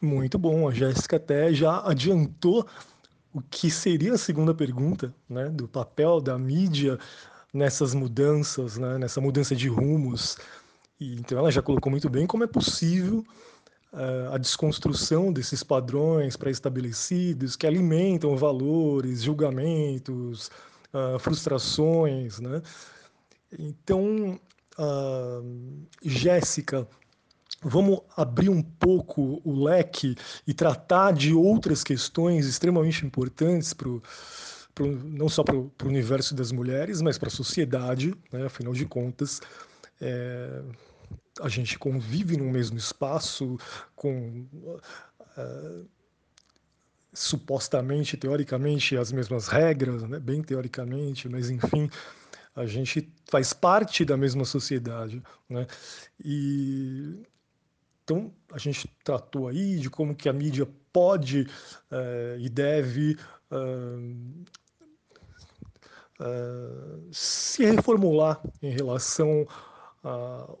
Muito 0.00 0.38
bom. 0.38 0.68
A 0.68 0.72
Jéssica 0.72 1.16
até 1.16 1.52
já 1.52 1.80
adiantou 1.86 2.66
o 3.32 3.40
que 3.42 3.70
seria 3.70 4.14
a 4.14 4.18
segunda 4.18 4.54
pergunta, 4.54 5.14
né, 5.28 5.48
do 5.50 5.68
papel 5.68 6.20
da 6.20 6.38
mídia 6.38 6.98
nessas 7.52 7.94
mudanças, 7.94 8.78
né, 8.78 8.98
nessa 8.98 9.20
mudança 9.20 9.54
de 9.54 9.68
rumos. 9.68 10.38
E, 11.00 11.14
então 11.14 11.38
ela 11.38 11.50
já 11.50 11.62
colocou 11.62 11.90
muito 11.90 12.08
bem 12.08 12.26
como 12.26 12.44
é 12.44 12.46
possível 12.46 13.24
uh, 13.92 14.32
a 14.32 14.38
desconstrução 14.38 15.32
desses 15.32 15.62
padrões 15.62 16.36
pré-estabelecidos 16.36 17.56
que 17.56 17.66
alimentam 17.66 18.36
valores, 18.36 19.22
julgamentos, 19.22 20.50
uh, 20.94 21.18
frustrações, 21.18 22.40
né? 22.40 22.62
Então, 23.58 24.40
uh, 24.78 25.86
Jéssica, 26.02 26.86
vamos 27.68 28.00
abrir 28.16 28.48
um 28.48 28.62
pouco 28.62 29.40
o 29.44 29.64
leque 29.64 30.14
e 30.46 30.54
tratar 30.54 31.12
de 31.12 31.34
outras 31.34 31.82
questões 31.82 32.46
extremamente 32.46 33.04
importantes 33.04 33.74
para 33.74 33.88
não 35.04 35.28
só 35.28 35.42
para 35.42 35.56
o 35.56 35.72
universo 35.84 36.34
das 36.34 36.52
mulheres, 36.52 37.02
mas 37.02 37.18
para 37.18 37.28
a 37.28 37.32
sociedade, 37.32 38.14
né? 38.30 38.46
afinal 38.46 38.72
de 38.72 38.84
contas, 38.84 39.40
é, 40.00 40.62
a 41.40 41.48
gente 41.48 41.78
convive 41.78 42.36
no 42.36 42.44
mesmo 42.44 42.76
espaço 42.76 43.58
com 43.94 44.46
uh, 44.52 45.88
supostamente, 47.12 48.16
teoricamente, 48.16 48.96
as 48.96 49.10
mesmas 49.10 49.48
regras, 49.48 50.02
né? 50.02 50.20
bem 50.20 50.42
teoricamente, 50.42 51.28
mas 51.28 51.48
enfim, 51.48 51.90
a 52.54 52.66
gente 52.66 53.10
faz 53.30 53.52
parte 53.54 54.04
da 54.04 54.16
mesma 54.16 54.44
sociedade, 54.44 55.22
né? 55.48 55.66
E 56.22 57.22
então, 58.06 58.32
a 58.52 58.58
gente 58.58 58.88
tratou 59.02 59.48
aí 59.48 59.80
de 59.80 59.90
como 59.90 60.14
que 60.14 60.28
a 60.28 60.32
mídia 60.32 60.64
pode 60.92 61.40
uh, 61.90 62.38
e 62.38 62.48
deve 62.48 63.18
uh, 63.50 64.44
uh, 66.20 67.08
se 67.10 67.64
reformular 67.64 68.40
em 68.62 68.70
relação 68.70 69.44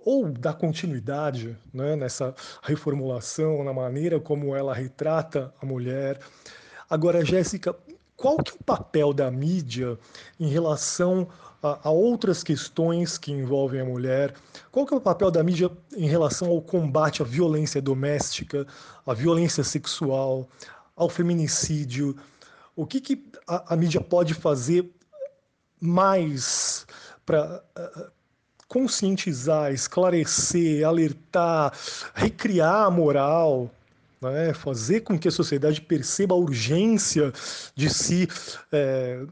ou 0.04 0.28
dar 0.28 0.54
continuidade 0.54 1.56
né, 1.72 1.94
nessa 1.94 2.34
reformulação, 2.62 3.62
na 3.62 3.72
maneira 3.72 4.18
como 4.18 4.56
ela 4.56 4.74
retrata 4.74 5.54
a 5.62 5.64
mulher. 5.64 6.18
Agora, 6.90 7.24
Jéssica, 7.24 7.72
qual 8.16 8.38
que 8.38 8.50
é 8.50 8.54
o 8.54 8.64
papel 8.64 9.12
da 9.12 9.30
mídia 9.30 9.96
em 10.40 10.48
relação 10.48 11.28
a, 11.72 11.88
a, 11.88 11.90
outras 11.90 12.42
questões 12.42 13.18
que 13.18 13.32
envolvem 13.32 13.80
a 13.80 13.84
mulher? 13.84 14.34
Qual 14.70 14.86
que 14.86 14.94
é 14.94 14.96
o 14.96 15.00
papel 15.00 15.30
da 15.30 15.42
mídia 15.42 15.70
em 15.96 16.08
relação 16.08 16.48
ao 16.48 16.60
combate 16.60 17.22
à 17.22 17.24
violência 17.24 17.80
doméstica, 17.80 18.66
à 19.06 19.14
violência 19.14 19.64
sexual, 19.64 20.48
ao 20.94 21.08
feminicídio? 21.08 22.16
O 22.74 22.86
que, 22.86 23.00
que 23.00 23.30
a, 23.46 23.74
a 23.74 23.76
mídia 23.76 24.00
pode 24.00 24.34
fazer 24.34 24.90
mais 25.80 26.86
para 27.24 27.62
conscientizar, 28.68 29.72
esclarecer, 29.72 30.86
alertar, 30.86 31.72
recriar 32.14 32.86
a 32.86 32.90
moral? 32.90 33.70
né? 34.20 34.54
fazer 34.54 35.00
com 35.00 35.18
que 35.18 35.28
a 35.28 35.30
sociedade 35.30 35.80
perceba 35.80 36.34
a 36.34 36.38
urgência 36.38 37.32
de 37.74 37.90
se, 37.90 38.28
é, 38.72 39.24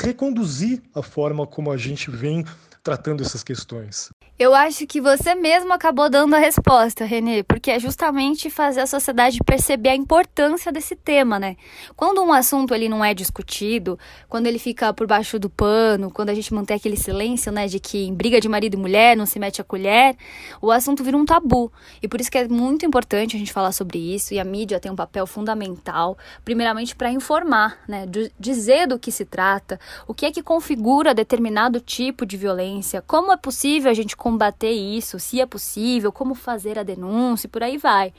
reconduzir 0.00 0.82
a 0.94 1.02
forma 1.02 1.46
como 1.46 1.70
a 1.70 1.76
gente 1.76 2.10
vem 2.10 2.44
tratando 2.82 3.22
essas 3.22 3.42
questões. 3.42 4.10
Eu 4.36 4.52
acho 4.52 4.84
que 4.84 5.00
você 5.00 5.32
mesmo 5.36 5.72
acabou 5.72 6.10
dando 6.10 6.34
a 6.34 6.40
resposta, 6.40 7.04
Renê, 7.04 7.44
porque 7.44 7.70
é 7.70 7.78
justamente 7.78 8.50
fazer 8.50 8.80
a 8.80 8.86
sociedade 8.86 9.38
perceber 9.46 9.90
a 9.90 9.94
importância 9.94 10.72
desse 10.72 10.96
tema, 10.96 11.38
né? 11.38 11.56
Quando 11.94 12.20
um 12.20 12.32
assunto 12.32 12.74
ele 12.74 12.88
não 12.88 13.04
é 13.04 13.14
discutido, 13.14 13.96
quando 14.28 14.48
ele 14.48 14.58
fica 14.58 14.92
por 14.92 15.06
baixo 15.06 15.38
do 15.38 15.48
pano, 15.48 16.10
quando 16.10 16.30
a 16.30 16.34
gente 16.34 16.52
mantém 16.52 16.76
aquele 16.76 16.96
silêncio, 16.96 17.52
né, 17.52 17.68
de 17.68 17.78
que 17.78 18.06
em 18.06 18.12
briga 18.12 18.40
de 18.40 18.48
marido 18.48 18.74
e 18.74 18.76
mulher 18.76 19.16
não 19.16 19.24
se 19.24 19.38
mete 19.38 19.60
a 19.60 19.64
colher, 19.64 20.16
o 20.60 20.72
assunto 20.72 21.04
vira 21.04 21.16
um 21.16 21.24
tabu. 21.24 21.72
E 22.02 22.08
por 22.08 22.20
isso 22.20 22.28
que 22.28 22.38
é 22.38 22.48
muito 22.48 22.84
importante 22.84 23.36
a 23.36 23.38
gente 23.38 23.52
falar 23.52 23.70
sobre 23.70 23.98
isso 23.98 24.34
e 24.34 24.40
a 24.40 24.44
mídia 24.44 24.80
tem 24.80 24.90
um 24.90 24.96
papel 24.96 25.28
fundamental, 25.28 26.18
primeiramente 26.44 26.96
para 26.96 27.08
informar, 27.08 27.78
né, 27.86 28.04
dizer 28.36 28.88
do 28.88 28.98
que 28.98 29.12
se 29.12 29.24
trata, 29.24 29.78
o 30.08 30.12
que 30.12 30.26
é 30.26 30.32
que 30.32 30.42
configura 30.42 31.14
determinado 31.14 31.78
tipo 31.78 32.26
de 32.26 32.36
violência, 32.36 33.00
como 33.00 33.32
é 33.32 33.36
possível 33.36 33.88
a 33.88 33.94
gente 33.94 34.16
combater 34.24 34.70
isso, 34.70 35.18
se 35.18 35.38
é 35.38 35.44
possível, 35.44 36.10
como 36.10 36.34
fazer 36.34 36.78
a 36.78 36.82
denúncia 36.82 37.46
e 37.46 37.50
por 37.50 37.62
aí 37.62 37.76
vai. 37.76 38.10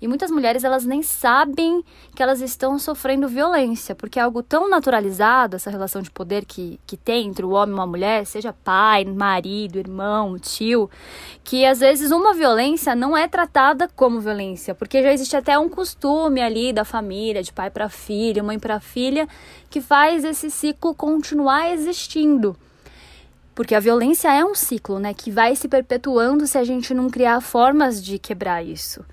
E 0.00 0.06
muitas 0.06 0.30
mulheres 0.30 0.62
elas 0.62 0.84
nem 0.84 1.02
sabem 1.02 1.82
que 2.14 2.22
elas 2.22 2.40
estão 2.40 2.78
sofrendo 2.78 3.26
violência, 3.26 3.92
porque 3.92 4.20
é 4.20 4.22
algo 4.22 4.40
tão 4.40 4.70
naturalizado, 4.70 5.56
essa 5.56 5.68
relação 5.68 6.00
de 6.00 6.12
poder 6.12 6.44
que, 6.44 6.78
que 6.86 6.96
tem 6.96 7.26
entre 7.26 7.44
o 7.44 7.50
homem 7.50 7.74
e 7.74 7.74
uma 7.74 7.88
mulher, 7.88 8.24
seja 8.24 8.52
pai, 8.52 9.04
marido, 9.04 9.80
irmão, 9.80 10.38
tio, 10.38 10.88
que 11.42 11.66
às 11.66 11.80
vezes 11.80 12.12
uma 12.12 12.34
violência 12.34 12.94
não 12.94 13.16
é 13.16 13.26
tratada 13.26 13.90
como 13.96 14.20
violência, 14.20 14.76
porque 14.76 15.02
já 15.02 15.12
existe 15.12 15.36
até 15.36 15.58
um 15.58 15.68
costume 15.68 16.40
ali 16.40 16.72
da 16.72 16.84
família, 16.84 17.42
de 17.42 17.52
pai 17.52 17.68
para 17.68 17.88
filho, 17.88 18.44
mãe 18.44 18.60
para 18.60 18.78
filha, 18.78 19.26
que 19.68 19.80
faz 19.80 20.24
esse 20.24 20.52
ciclo 20.52 20.94
continuar 20.94 21.72
existindo. 21.72 22.56
Porque 23.58 23.74
a 23.74 23.80
violência 23.80 24.32
é 24.32 24.44
um 24.44 24.54
ciclo, 24.54 25.00
né, 25.00 25.12
que 25.12 25.32
vai 25.32 25.56
se 25.56 25.66
perpetuando 25.66 26.46
se 26.46 26.56
a 26.56 26.62
gente 26.62 26.94
não 26.94 27.10
criar 27.10 27.40
formas 27.40 28.00
de 28.00 28.16
quebrar 28.16 28.64
isso. 28.64 29.04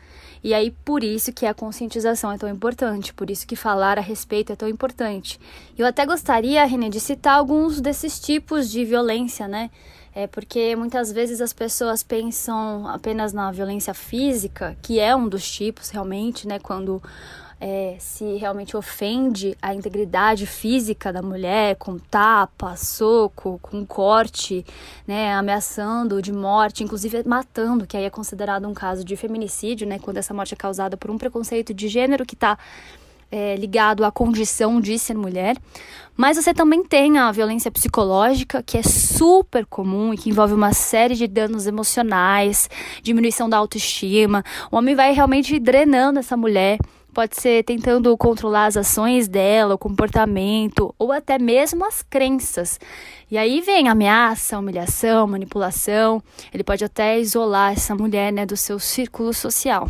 E 0.43 0.53
aí, 0.53 0.69
por 0.69 1.03
isso 1.03 1.33
que 1.33 1.47
a 1.47 1.53
conscientização 1.55 2.31
é 2.31 2.37
tão 2.37 2.47
importante, 2.47 3.11
por 3.11 3.31
isso 3.31 3.47
que 3.47 3.55
falar 3.55 3.97
a 3.97 4.01
respeito 4.01 4.53
é 4.53 4.55
tão 4.55 4.69
importante. 4.69 5.39
Eu 5.75 5.87
até 5.87 6.05
gostaria, 6.05 6.63
René, 6.63 6.89
de 6.89 6.99
citar 6.99 7.39
alguns 7.39 7.81
desses 7.81 8.19
tipos 8.19 8.69
de 8.69 8.85
violência, 8.85 9.47
né? 9.47 9.71
É 10.13 10.27
porque 10.27 10.75
muitas 10.75 11.11
vezes 11.11 11.41
as 11.41 11.51
pessoas 11.51 12.03
pensam 12.03 12.87
apenas 12.87 13.33
na 13.33 13.51
violência 13.51 13.95
física, 13.95 14.77
que 14.79 14.99
é 14.99 15.15
um 15.15 15.27
dos 15.27 15.51
tipos 15.51 15.89
realmente, 15.89 16.47
né? 16.47 16.59
Quando 16.59 17.01
é, 17.59 17.95
se 17.99 18.35
realmente 18.35 18.75
ofende 18.75 19.57
a 19.61 19.73
integridade 19.73 20.45
física 20.45 21.11
da 21.11 21.21
mulher 21.21 21.75
com 21.77 21.97
tapa, 21.97 22.75
soco, 22.75 23.59
com 23.61 23.85
corte, 23.85 24.65
né, 25.07 25.33
ameaçando 25.33 26.21
de 26.21 26.33
morte, 26.33 26.83
inclusive 26.83 27.23
matando, 27.25 27.87
que 27.87 27.95
aí 27.95 28.03
é 28.03 28.09
considerado 28.09 28.67
um 28.67 28.73
caso 28.73 29.03
de 29.03 29.15
feminicídio, 29.15 29.87
né, 29.87 29.99
quando 29.99 30.17
essa 30.17 30.33
morte 30.33 30.53
é 30.53 30.57
causada 30.57 30.97
por 30.97 31.09
um 31.09 31.17
preconceito 31.17 31.73
de 31.73 31.87
gênero 31.87 32.25
que 32.25 32.35
está 32.35 32.57
é, 33.31 33.55
ligado 33.55 34.05
à 34.05 34.11
condição 34.11 34.79
de 34.79 34.97
ser 34.99 35.15
mulher. 35.15 35.57
Mas 36.15 36.37
você 36.37 36.53
também 36.53 36.83
tem 36.83 37.17
a 37.17 37.31
violência 37.31 37.69
psicológica, 37.69 38.63
que 38.63 38.77
é 38.77 38.83
super 38.83 39.65
comum 39.65 40.13
e 40.13 40.17
que 40.17 40.29
envolve 40.29 40.53
uma 40.53 40.71
série 40.73 41.15
de 41.15 41.27
danos 41.27 41.67
emocionais, 41.67 42.69
diminuição 43.01 43.49
da 43.49 43.57
autoestima. 43.57 44.43
O 44.71 44.77
homem 44.77 44.95
vai 44.95 45.13
realmente 45.13 45.59
drenando 45.59 46.19
essa 46.19 46.37
mulher 46.37 46.77
Pode 47.15 47.39
ser 47.39 47.63
tentando 47.63 48.17
controlar 48.17 48.65
as 48.65 48.75
ações 48.75 49.29
dela, 49.29 49.75
o 49.75 49.77
comportamento 49.77 50.93
ou 50.99 51.13
até 51.13 51.39
mesmo 51.39 51.85
as 51.85 52.01
crenças. 52.01 52.77
E 53.31 53.37
aí 53.37 53.61
vem 53.61 53.87
ameaça, 53.87 54.59
humilhação, 54.59 55.25
manipulação. 55.25 56.21
Ele 56.53 56.61
pode 56.61 56.83
até 56.83 57.17
isolar 57.17 57.71
essa 57.71 57.95
mulher 57.95 58.33
né, 58.33 58.45
do 58.45 58.57
seu 58.57 58.77
círculo 58.79 59.33
social. 59.33 59.89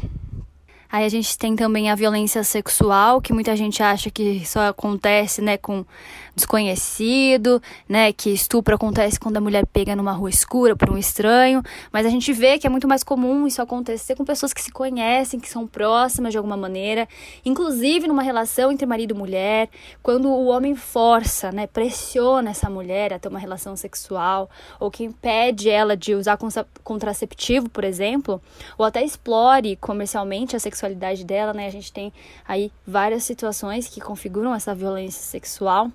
Aí 0.88 1.04
a 1.04 1.10
gente 1.10 1.36
tem 1.36 1.56
também 1.56 1.90
a 1.90 1.96
violência 1.96 2.44
sexual, 2.44 3.20
que 3.20 3.34
muita 3.34 3.56
gente 3.56 3.82
acha 3.82 4.12
que 4.12 4.46
só 4.46 4.68
acontece, 4.68 5.42
né, 5.42 5.58
com 5.58 5.84
desconhecido, 6.36 7.62
né, 7.88 8.12
que 8.12 8.30
estupro 8.30 8.76
acontece 8.76 9.20
quando 9.20 9.38
a 9.38 9.42
mulher 9.42 9.66
pega 9.66 9.96
numa 9.96 10.12
rua 10.12 10.30
escura 10.30 10.76
por 10.76 10.90
um 10.90 10.98
estranho, 10.98 11.64
mas 11.92 12.06
a 12.06 12.10
gente 12.10 12.34
vê 12.34 12.58
que 12.58 12.68
é 12.68 12.70
muito 12.70 12.88
mais 12.88 13.04
comum 13.04 13.48
isso 13.48 13.62
acontecer 13.62 14.16
com 14.16 14.26
pessoas 14.26 14.54
que 14.54 14.62
se 14.62 14.72
conhecem, 14.72 15.40
que 15.40 15.50
são 15.50 15.66
próximas 15.66 16.32
de 16.32 16.38
alguma 16.38 16.58
maneira, 16.58 17.08
inclusive 17.46 18.08
numa 18.08 18.22
relação 18.22 18.72
entre 18.72 18.86
marido 18.86 19.14
e 19.14 19.18
mulher, 19.18 19.70
quando 20.04 20.30
o 20.30 20.48
homem 20.48 20.76
força, 20.76 21.52
né, 21.52 21.68
pressiona 21.68 22.52
essa 22.52 22.70
mulher 22.70 23.14
a 23.14 23.20
ter 23.20 23.30
uma 23.30 23.40
relação 23.40 23.76
sexual, 23.76 24.50
ou 24.80 24.92
que 24.92 25.04
impede 25.04 25.70
ela 25.70 25.96
de 25.96 26.16
usar 26.16 26.38
contraceptivo, 26.84 27.70
por 27.70 27.84
exemplo, 27.84 28.42
ou 28.78 28.86
até 28.86 29.04
explore 29.04 29.76
comercialmente 29.78 30.56
a 30.56 30.60
sexualidade 30.60 31.24
dela, 31.24 31.54
né? 31.54 31.68
A 31.68 31.72
gente 31.72 31.92
tem 31.92 32.12
aí 32.48 32.72
várias 32.86 33.24
situações 33.24 33.88
que 33.88 34.02
configuram 34.02 34.54
essa 34.54 34.74
violência 34.76 35.22
sexual. 35.22 35.92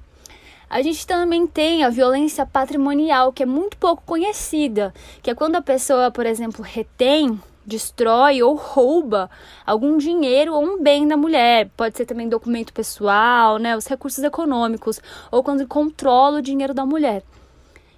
A 0.71 0.83
gente 0.83 1.05
também 1.05 1.49
tem 1.49 1.83
a 1.83 1.91
violência 1.91 2.47
patrimonial, 2.47 3.33
que 3.33 3.43
é 3.43 3.47
muito 3.47 3.77
pouco 3.77 4.05
conhecida, 4.07 4.95
que 5.21 5.29
é 5.29 5.35
quando 5.35 5.57
a 5.57 5.61
pessoa, 5.61 6.13
por 6.13 6.25
exemplo, 6.25 6.65
retém, 6.65 7.41
destrói 7.67 8.41
ou 8.41 8.55
rouba 8.55 9.29
algum 9.67 9.99
dinheiro 9.99 10.55
ou 10.55 10.63
um 10.63 10.81
bem 10.81 11.09
da 11.09 11.17
mulher. 11.17 11.69
Pode 11.77 11.97
ser 11.97 12.07
também 12.07 12.29
documento 12.29 12.73
pessoal, 12.73 13.59
né, 13.59 13.77
os 13.77 13.89
recursos 13.89 14.23
econômicos, 14.23 15.01
ou 15.33 15.43
quando 15.43 15.67
controla 15.67 16.39
o 16.39 16.43
dinheiro 16.43 16.73
da 16.73 16.87
mulher. 16.87 17.25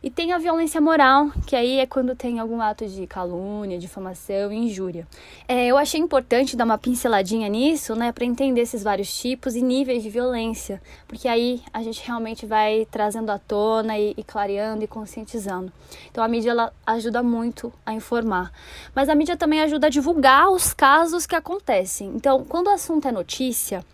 E 0.03 0.11
tem 0.11 0.33
a 0.33 0.39
violência 0.39 0.81
moral, 0.81 1.31
que 1.47 1.55
aí 1.55 1.79
é 1.79 1.87
quando 1.87 2.17
tem 2.17 2.41
algum 2.41 2.61
ato 2.61 2.85
de 2.89 3.07
calúnia, 3.07 3.79
difamação 3.79 4.53
e 4.53 4.57
injúria. 4.57 5.07
É, 5.47 5.69
eu 5.69 5.79
achei 5.79 6.01
importante 6.01 6.57
dar 6.57 6.65
uma 6.65 6.77
pinceladinha 6.77 7.49
nisso, 7.49 7.95
né, 7.95 8.11
para 8.11 8.25
entender 8.25 8.63
esses 8.63 8.83
vários 8.83 9.17
tipos 9.17 9.55
e 9.55 9.63
níveis 9.63 10.03
de 10.03 10.11
violência, 10.11 10.83
porque 11.07 11.29
aí 11.29 11.63
a 11.73 11.85
gente 11.85 12.05
realmente 12.05 12.45
vai 12.45 12.85
trazendo 12.91 13.31
à 13.31 13.39
tona 13.39 13.97
e, 13.97 14.13
e 14.17 14.25
clareando 14.25 14.83
e 14.83 14.89
conscientizando. 14.89 15.73
Então 16.11 16.25
a 16.25 16.27
mídia 16.27 16.51
ela 16.51 16.73
ajuda 16.85 17.23
muito 17.23 17.73
a 17.87 17.95
informar, 17.95 18.51
mas 18.93 19.09
a 19.09 19.15
mídia 19.15 19.37
também 19.37 19.61
ajuda 19.61 19.87
a 19.87 19.91
divulgar 19.91 20.51
os 20.51 20.75
casos 20.75 21.27
que 21.27 21.37
acontecem. 21.37 22.09
Então, 22.17 22.45
quando 22.45 22.67
o 22.67 22.71
assunto 22.71 23.07
é 23.07 23.13
notícia, 23.13 23.85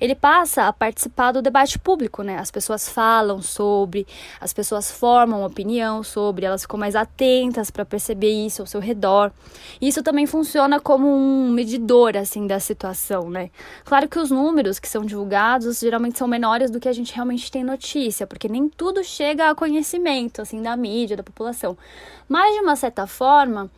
ele 0.00 0.14
passa 0.14 0.66
a 0.66 0.72
participar 0.72 1.32
do 1.32 1.40
debate 1.42 1.78
público, 1.78 2.22
né? 2.22 2.38
As 2.38 2.50
pessoas 2.50 2.88
falam 2.88 3.40
sobre, 3.40 4.06
as 4.40 4.52
pessoas 4.52 4.90
formam 4.90 5.44
opinião 5.44 6.02
sobre, 6.02 6.44
elas 6.44 6.62
ficam 6.62 6.78
mais 6.78 6.96
atentas 6.96 7.70
para 7.70 7.84
perceber 7.84 8.30
isso 8.30 8.62
ao 8.62 8.66
seu 8.66 8.80
redor. 8.80 9.32
Isso 9.80 10.02
também 10.02 10.26
funciona 10.26 10.80
como 10.80 11.06
um 11.08 11.50
medidor, 11.50 12.16
assim, 12.16 12.46
da 12.46 12.60
situação, 12.60 13.30
né? 13.30 13.50
Claro 13.84 14.08
que 14.08 14.18
os 14.18 14.30
números 14.30 14.78
que 14.78 14.88
são 14.88 15.04
divulgados 15.04 15.80
geralmente 15.80 16.18
são 16.18 16.28
menores 16.28 16.70
do 16.70 16.80
que 16.80 16.88
a 16.88 16.92
gente 16.92 17.14
realmente 17.14 17.50
tem 17.50 17.64
notícia, 17.64 18.26
porque 18.26 18.48
nem 18.48 18.68
tudo 18.68 19.02
chega 19.02 19.50
a 19.50 19.54
conhecimento, 19.54 20.42
assim, 20.42 20.60
da 20.60 20.76
mídia, 20.76 21.16
da 21.16 21.22
população. 21.22 21.76
Mas, 22.28 22.54
de 22.54 22.60
uma 22.60 22.76
certa 22.76 23.06
forma, 23.06 23.70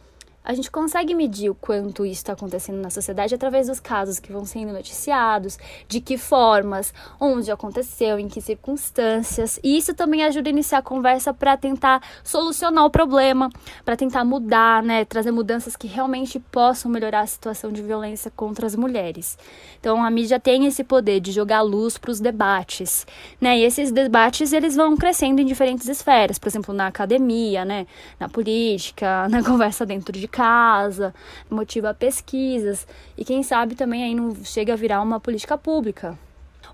a 0.47 0.55
gente 0.55 0.71
consegue 0.71 1.13
medir 1.13 1.51
o 1.51 1.55
quanto 1.57 2.07
isso 2.07 2.21
está 2.21 2.33
acontecendo 2.33 2.81
na 2.81 2.89
sociedade 2.89 3.35
através 3.35 3.67
dos 3.67 3.81
casos 3.81 4.21
que 4.21 4.33
vão 4.33 4.45
sendo 4.45 4.73
noticiados, 4.73 5.59
de 5.89 6.01
que 6.01 6.17
formas, 6.17 6.95
onde 7.21 7.51
aconteceu, 7.51 8.17
em 8.17 8.29
que 8.29 8.41
circunstâncias. 8.41 9.59
E 9.63 9.77
isso 9.77 9.93
também 9.93 10.23
ajuda 10.23 10.49
a 10.49 10.53
iniciar 10.53 10.79
a 10.79 10.83
conversa 10.83 11.35
para 11.35 11.57
tentar 11.57 12.01
solucionar 12.23 12.85
o 12.85 12.91
problema, 12.91 13.51
para 13.85 13.97
tentar 13.97 14.25
mudar, 14.25 14.85
né, 14.85 15.05
trazer 15.05 15.33
mudanças 15.33 15.75
que 15.75 15.89
realmente 15.89 16.39
possam 16.39 16.89
melhorar 16.89 17.23
a 17.23 17.27
situação 17.27 17.73
de 17.73 17.83
violência 17.83 18.31
contra 18.31 18.67
as 18.67 18.77
mulheres. 18.77 19.37
Então 19.81 20.05
a 20.05 20.09
mídia 20.09 20.39
tem 20.39 20.67
esse 20.67 20.85
poder 20.85 21.19
de 21.19 21.33
jogar 21.33 21.63
luz 21.63 21.99
para 21.99 22.13
os 22.13 22.21
debates, 22.21 23.05
né? 23.41 23.59
E 23.59 23.65
esses 23.65 23.91
debates 23.91 24.53
eles 24.53 24.77
vão 24.77 24.97
crescendo 24.97 25.41
em 25.41 25.45
diferentes 25.45 25.89
esferas, 25.89 26.39
por 26.39 26.49
exemplo, 26.49 26.73
na 26.73 26.87
academia, 26.87 27.65
né, 27.65 27.85
na 28.21 28.29
política, 28.29 29.27
na 29.29 29.43
conversa 29.43 29.85
dentro 29.85 30.13
de 30.13 30.29
casa, 30.37 31.15
motiva 31.49 31.95
pesquisas 31.95 32.87
e 33.17 33.25
quem 33.25 33.43
sabe 33.43 33.75
também 33.75 34.05
aí 34.05 34.15
não 34.15 34.35
chega 34.45 34.75
a 34.75 34.77
virar 34.77 35.01
uma 35.01 35.19
política 35.19 35.57
pública. 35.57 36.19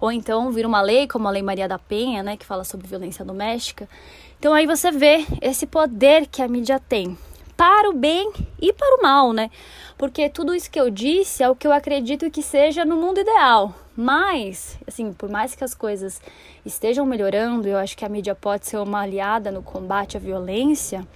Ou 0.01 0.11
então 0.11 0.51
vira 0.51 0.67
uma 0.67 0.83
lei, 0.83 1.07
como 1.07 1.29
a 1.29 1.31
Lei 1.31 1.43
Maria 1.43 1.69
da 1.69 1.79
Penha, 1.79 2.25
né, 2.25 2.37
que 2.37 2.45
fala 2.45 2.65
sobre 2.65 2.89
violência 2.89 3.25
doméstica. 3.25 3.89
Então 4.37 4.53
aí 4.53 4.67
você 4.67 4.91
vê 4.91 5.25
esse 5.41 5.65
poder 5.65 6.27
que 6.27 6.43
a 6.43 6.49
mídia 6.49 6.81
tem 6.81 7.17
para 7.57 7.89
o 7.89 7.93
bem 7.93 8.33
e 8.61 8.73
para 8.73 8.99
o 8.99 9.03
mal, 9.03 9.33
né? 9.33 9.49
Porque 9.97 10.29
tudo 10.29 10.53
isso 10.53 10.69
que 10.69 10.81
eu 10.81 10.91
disse 10.91 11.45
é 11.45 11.49
o 11.49 11.55
que 11.55 11.65
eu 11.65 11.73
acredito 11.73 12.29
que 12.29 12.43
seja 12.43 12.85
no 12.85 12.97
mundo 12.97 13.21
ideal. 13.21 13.73
Mas, 13.97 14.77
assim, 14.89 15.13
por 15.13 15.31
mais 15.31 15.55
que 15.55 15.63
as 15.63 15.73
coisas 15.73 16.21
estejam 16.67 17.07
melhorando, 17.07 17.69
eu 17.69 17.77
acho 17.77 17.97
que 17.97 18.05
a 18.05 18.09
mídia 18.09 18.35
pode 18.35 18.67
ser 18.67 18.79
uma 18.79 19.03
aliada 19.03 19.53
no 19.53 19.63
combate 19.63 20.17
à 20.17 20.21
violência 20.21 21.07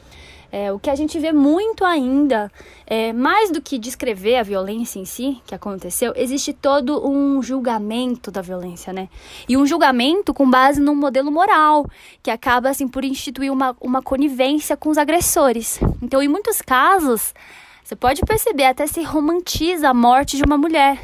É, 0.51 0.73
o 0.73 0.79
que 0.79 0.89
a 0.89 0.95
gente 0.95 1.19
vê 1.19 1.33
muito 1.33 1.85
ainda, 1.85 2.51
é, 2.87 3.13
mais 3.13 3.51
do 3.51 3.61
que 3.61 3.79
descrever 3.79 4.37
a 4.37 4.43
violência 4.43 4.99
em 4.99 5.05
si, 5.05 5.41
que 5.47 5.55
aconteceu, 5.55 6.13
existe 6.17 6.53
todo 6.53 7.07
um 7.09 7.43
julgamento 7.43 8.31
da 8.31 8.41
violência, 8.41 8.93
né? 8.93 9.09
E 9.49 9.57
um 9.57 9.67
julgamento 9.67 10.33
com 10.33 10.49
base 10.49 10.81
num 10.81 10.95
modelo 10.95 11.31
moral, 11.31 11.87
que 12.23 12.31
acaba, 12.31 12.71
assim, 12.71 12.87
por 12.87 13.05
instituir 13.05 13.53
uma, 13.53 13.77
uma 13.81 14.01
conivência 14.01 14.77
com 14.77 14.89
os 14.89 14.99
agressores. 14.99 15.81
Então, 16.01 16.23
em 16.23 16.29
muitos 16.29 16.63
casos, 16.63 17.35
você 17.83 17.95
pode 17.95 18.23
perceber, 18.23 18.65
até 18.65 18.87
se 18.87 19.03
romantiza 19.03 19.91
a 19.91 19.95
morte 19.95 20.37
de 20.37 20.43
uma 20.45 20.59
mulher. 20.59 20.99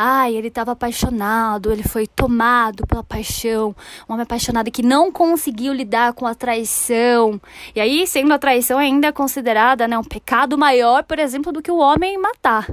Ai, 0.00 0.36
ele 0.36 0.46
estava 0.46 0.70
apaixonado, 0.70 1.72
ele 1.72 1.82
foi 1.82 2.06
tomado 2.06 2.86
pela 2.86 3.02
paixão. 3.02 3.74
Um 4.08 4.12
homem 4.12 4.22
apaixonado 4.22 4.70
que 4.70 4.80
não 4.80 5.10
conseguiu 5.10 5.72
lidar 5.72 6.12
com 6.12 6.24
a 6.24 6.36
traição. 6.36 7.40
E 7.74 7.80
aí, 7.80 8.06
sendo 8.06 8.32
a 8.32 8.38
traição 8.38 8.78
ainda 8.78 9.12
considerada 9.12 9.88
né, 9.88 9.98
um 9.98 10.04
pecado 10.04 10.56
maior, 10.56 11.02
por 11.02 11.18
exemplo, 11.18 11.50
do 11.50 11.60
que 11.60 11.72
o 11.72 11.78
homem 11.78 12.16
matar. 12.16 12.68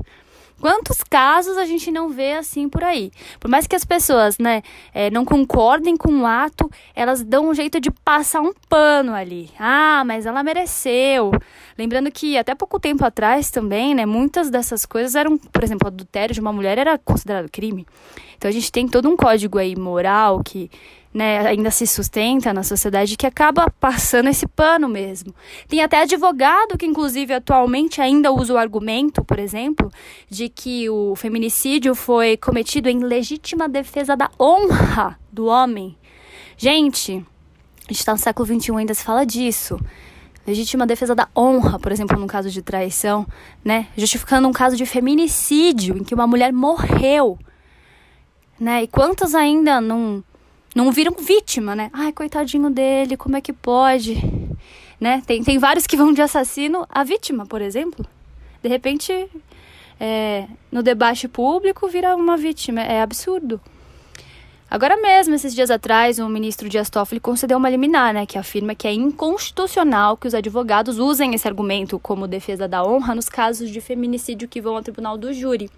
Quantos 0.59 1.03
casos 1.03 1.57
a 1.57 1.65
gente 1.65 1.91
não 1.91 2.09
vê 2.09 2.33
assim 2.33 2.69
por 2.69 2.83
aí? 2.83 3.12
Por 3.39 3.50
mais 3.50 3.67
que 3.67 3.75
as 3.75 3.83
pessoas, 3.83 4.38
né, 4.38 4.63
é, 4.93 5.09
não 5.09 5.25
concordem 5.25 5.97
com 5.97 6.21
o 6.21 6.25
ato, 6.25 6.69
elas 6.95 7.24
dão 7.24 7.50
um 7.50 7.53
jeito 7.53 7.79
de 7.79 7.91
passar 7.91 8.41
um 8.41 8.53
pano 8.69 9.13
ali. 9.13 9.51
Ah, 9.59 10.03
mas 10.05 10.25
ela 10.25 10.43
mereceu. 10.43 11.31
Lembrando 11.77 12.09
que 12.12 12.38
até 12.38 12.55
pouco 12.55 12.79
tempo 12.79 13.05
atrás 13.05 13.51
também, 13.51 13.93
né, 13.93 14.05
muitas 14.05 14.50
dessas 14.50 14.85
coisas 14.85 15.13
eram, 15.13 15.38
por 15.38 15.63
exemplo, 15.63 15.88
adultério 15.88 16.33
de 16.33 16.39
uma 16.39 16.53
mulher 16.53 16.77
era 16.77 16.97
considerado 16.97 17.51
crime. 17.51 17.85
Então 18.38 18.50
a 18.50 18.53
gente 18.53 18.71
tem 18.71 18.88
todo 18.88 19.09
um 19.09 19.15
código 19.15 19.57
aí 19.57 19.75
moral 19.75 20.41
que 20.43 20.69
né, 21.15 21.48
ainda 21.48 21.72
se 21.72 21.88
sustenta 21.88 22.53
na 22.53 22.62
sociedade 22.62 23.15
que 23.15 23.25
acaba 23.25 23.72
passando 23.79 24.27
esse 24.27 24.45
pano 24.45 24.89
mesmo. 24.89 25.34
Tem 25.65 25.81
até 25.81 26.01
advogado 26.01 26.77
que, 26.77 26.86
inclusive, 26.86 27.34
atualmente 27.34 28.01
ainda 28.01 28.34
usa 28.34 28.53
o 28.53 28.57
argumento, 28.57 29.24
por 29.24 29.39
exemplo, 29.39 29.89
de 30.29 30.50
que 30.50 30.89
o 30.89 31.15
feminicídio 31.15 31.95
foi 31.95 32.36
cometido 32.36 32.89
em 32.89 33.00
legítima 33.00 33.69
defesa 33.69 34.13
da 34.17 34.29
honra 34.38 35.17
do 35.31 35.45
homem. 35.45 35.98
Gente, 36.57 37.25
a 37.88 37.91
gente 37.93 38.00
está 38.00 38.12
no 38.12 38.19
século 38.19 38.45
XXI 38.45 38.75
ainda 38.75 38.93
se 38.93 39.05
fala 39.05 39.25
disso. 39.25 39.79
Legítima 40.45 40.86
defesa 40.86 41.15
da 41.15 41.29
honra, 41.34 41.79
por 41.79 41.93
exemplo, 41.93 42.19
num 42.19 42.27
caso 42.27 42.50
de 42.50 42.62
traição, 42.62 43.25
né? 43.63 43.88
Justificando 43.95 44.50
um 44.50 44.53
caso 44.53 44.75
de 44.75 44.86
feminicídio 44.86 45.98
em 45.98 46.03
que 46.03 46.13
uma 46.13 46.27
mulher 46.27 46.51
morreu. 46.51 47.39
Né? 48.60 48.84
E 48.84 48.88
quantos 48.88 49.34
ainda 49.34 49.79
não 49.79 50.22
não 50.75 50.91
viram 50.91 51.13
vítima, 51.17 51.74
né? 51.74 51.89
Ai, 51.94 52.12
coitadinho 52.12 52.70
dele, 52.70 53.15
como 53.15 53.38
é 53.38 53.41
que 53.41 53.53
pode? 53.53 54.22
Né? 55.00 55.24
Tem, 55.25 55.41
tem 55.41 55.58
vários 55.58 55.88
que 55.88 55.96
vão 55.96 56.12
de 56.12 56.22
assassino 56.22 56.86
a 56.89 57.03
vítima, 57.03 57.46
por 57.46 57.62
exemplo. 57.62 58.05
De 58.62 58.67
repente, 58.67 59.29
é, 59.98 60.48
no 60.70 60.84
debate 60.84 61.29
público, 61.29 61.88
vira 61.88 62.13
uma 62.13 62.36
vítima. 62.36 62.82
É 62.82 63.01
absurdo. 63.01 63.62
Agora 64.70 64.98
mesmo, 64.98 65.34
esses 65.34 65.55
dias 65.55 65.72
atrás, 65.72 66.20
o 66.20 66.27
ministro 66.27 66.67
Dias 66.67 66.89
Toffoli 66.89 67.22
concedeu 67.22 67.58
uma 67.58 67.70
liminar, 67.70 68.13
né, 68.13 68.25
que 68.25 68.38
afirma 68.38 68.75
que 68.75 68.88
é 68.88 68.91
inconstitucional 68.91 70.17
que 70.17 70.27
os 70.27 70.34
advogados 70.34 70.98
usem 70.98 71.34
esse 71.34 71.48
argumento 71.48 71.98
como 72.00 72.27
defesa 72.27 72.67
da 72.67 72.84
honra 72.84 73.15
nos 73.15 73.29
casos 73.29 73.70
de 73.70 73.79
feminicídio 73.79 74.48
que 74.48 74.60
vão 74.60 74.75
ao 74.75 74.82
tribunal 74.82 75.17
do 75.17 75.32
júri. 75.32 75.70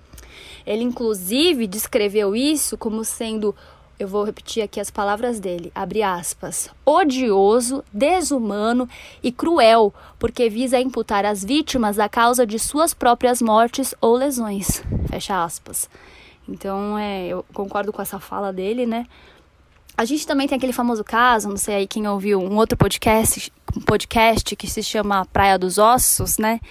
Ele, 0.66 0.84
inclusive, 0.84 1.68
descreveu 1.68 2.36
isso 2.36 2.78
como 2.78 3.04
sendo 3.04 3.54
eu 4.00 4.08
vou 4.08 4.24
repetir 4.24 4.62
aqui 4.62 4.80
as 4.80 4.92
palavras 4.92 5.40
dele, 5.40 5.72
abre 5.74 6.04
aspas, 6.04 6.70
odioso, 6.86 7.84
desumano 7.92 8.88
e 9.24 9.32
cruel, 9.32 9.94
porque 10.20 10.50
visa 10.50 10.80
imputar 10.80 11.26
às 11.26 11.44
vítimas 11.44 11.98
a 11.98 12.08
causa 12.08 12.46
de 12.46 12.60
suas 12.60 12.94
próprias 12.94 13.42
mortes 13.42 13.96
ou 14.00 14.16
lesões, 14.16 14.84
fecha 15.10 15.44
aspas. 15.44 15.90
Então, 16.48 16.98
é, 16.98 17.28
eu 17.28 17.44
concordo 17.54 17.92
com 17.92 18.02
essa 18.02 18.20
fala 18.20 18.54
dele, 18.54 18.86
né? 18.86 19.06
A 19.98 20.06
gente 20.06 20.28
também 20.28 20.48
tem 20.48 20.58
aquele 20.58 20.74
famoso 20.74 21.04
caso, 21.04 21.50
não 21.50 21.58
sei 21.58 21.76
aí 21.76 21.88
quem 21.88 22.08
ouviu 22.08 22.40
um 22.40 22.56
outro 22.56 22.78
podcast, 22.78 23.52
um 23.76 23.82
podcast 23.82 24.56
que 24.56 24.68
se 24.68 24.84
chama 24.84 25.26
Praia 25.26 25.58
dos 25.58 25.80
Ossos, 25.80 26.38
né? 26.38 26.62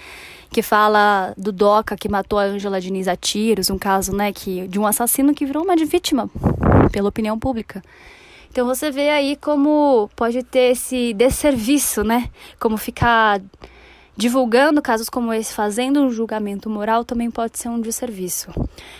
Que 0.50 0.62
fala 0.62 1.34
do 1.36 1.52
Doca 1.52 1.96
que 1.96 2.08
matou 2.08 2.38
a 2.38 2.44
Angela 2.44 2.80
Diniz 2.80 3.08
a 3.08 3.16
tiros, 3.16 3.70
um 3.70 3.78
caso, 3.78 4.14
né, 4.14 4.32
que 4.32 4.66
de 4.68 4.78
um 4.78 4.86
assassino 4.86 5.34
que 5.34 5.46
virou 5.46 5.64
uma 5.64 5.76
vítima 5.76 6.30
pela 6.90 7.08
opinião 7.08 7.38
pública. 7.38 7.82
Então 8.50 8.66
você 8.66 8.90
vê 8.90 9.10
aí 9.10 9.36
como 9.36 10.08
pode 10.16 10.42
ter 10.42 10.72
esse 10.72 11.12
desserviço, 11.12 12.02
né? 12.02 12.30
Como 12.58 12.78
ficar 12.78 13.38
divulgando 14.16 14.80
casos 14.80 15.10
como 15.10 15.30
esse, 15.30 15.52
fazendo 15.52 16.00
um 16.00 16.10
julgamento 16.10 16.70
moral, 16.70 17.04
também 17.04 17.30
pode 17.30 17.58
ser 17.58 17.68
um 17.68 17.78
desserviço. 17.78 18.50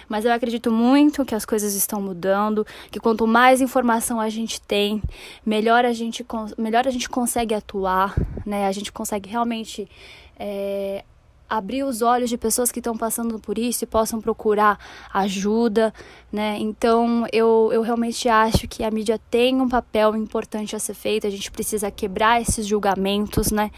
Mas 0.09 0.27
eu 0.27 0.33
acredito 0.33 0.71
muito 0.71 1.25
que 1.25 1.35
as 1.35 1.47
coisas 1.47 1.75
estão 1.75 2.03
mudando, 2.03 2.67
que 2.91 3.01
quanto 3.01 3.27
mais 3.27 3.63
informação 3.63 4.21
a 4.21 4.29
gente 4.29 4.61
tem, 4.61 5.03
melhor 5.45 5.87
a 5.87 5.93
gente, 5.95 6.25
melhor 6.59 6.87
a 6.87 6.91
gente 6.91 7.09
consegue 7.09 7.55
atuar, 7.55 8.15
né? 8.45 8.67
A 8.67 8.73
gente 8.73 8.93
consegue 8.93 9.31
realmente 9.31 9.89
é, 10.39 11.03
abrir 11.49 11.85
os 11.85 12.03
olhos 12.03 12.29
de 12.29 12.37
pessoas 12.37 12.73
que 12.73 12.81
estão 12.81 12.97
passando 12.97 13.39
por 13.39 13.59
isso 13.59 13.85
e 13.85 13.87
possam 13.87 14.21
procurar 14.21 14.79
ajuda, 15.13 15.93
né? 16.33 16.57
Então, 16.59 17.27
eu, 17.33 17.71
eu 17.73 17.83
realmente 17.83 18.29
acho 18.29 18.67
que 18.67 18.83
a 18.83 18.91
mídia 18.91 19.19
tem 19.31 19.61
um 19.61 19.69
papel 19.69 20.17
importante 20.17 20.75
a 20.75 20.79
ser 20.79 20.95
feito, 20.95 21.27
a 21.27 21.31
gente 21.31 21.51
precisa 21.51 21.91
quebrar 21.91 22.41
esses 22.41 22.67
julgamentos, 22.67 23.51
né? 23.51 23.71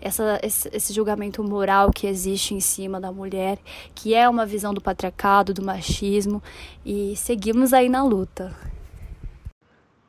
Essa, 0.00 0.38
esse, 0.42 0.68
esse 0.72 0.92
julgamento 0.92 1.42
moral 1.42 1.90
que 1.90 2.06
existe 2.06 2.54
em 2.54 2.60
cima 2.60 3.00
da 3.00 3.10
mulher, 3.10 3.58
que 3.94 4.14
é 4.14 4.28
uma 4.28 4.46
visão 4.46 4.72
do 4.72 4.80
patriarcado, 4.80 5.52
do 5.52 5.62
machismo, 5.62 6.42
e 6.84 7.14
seguimos 7.16 7.72
aí 7.72 7.88
na 7.88 8.04
luta. 8.04 8.54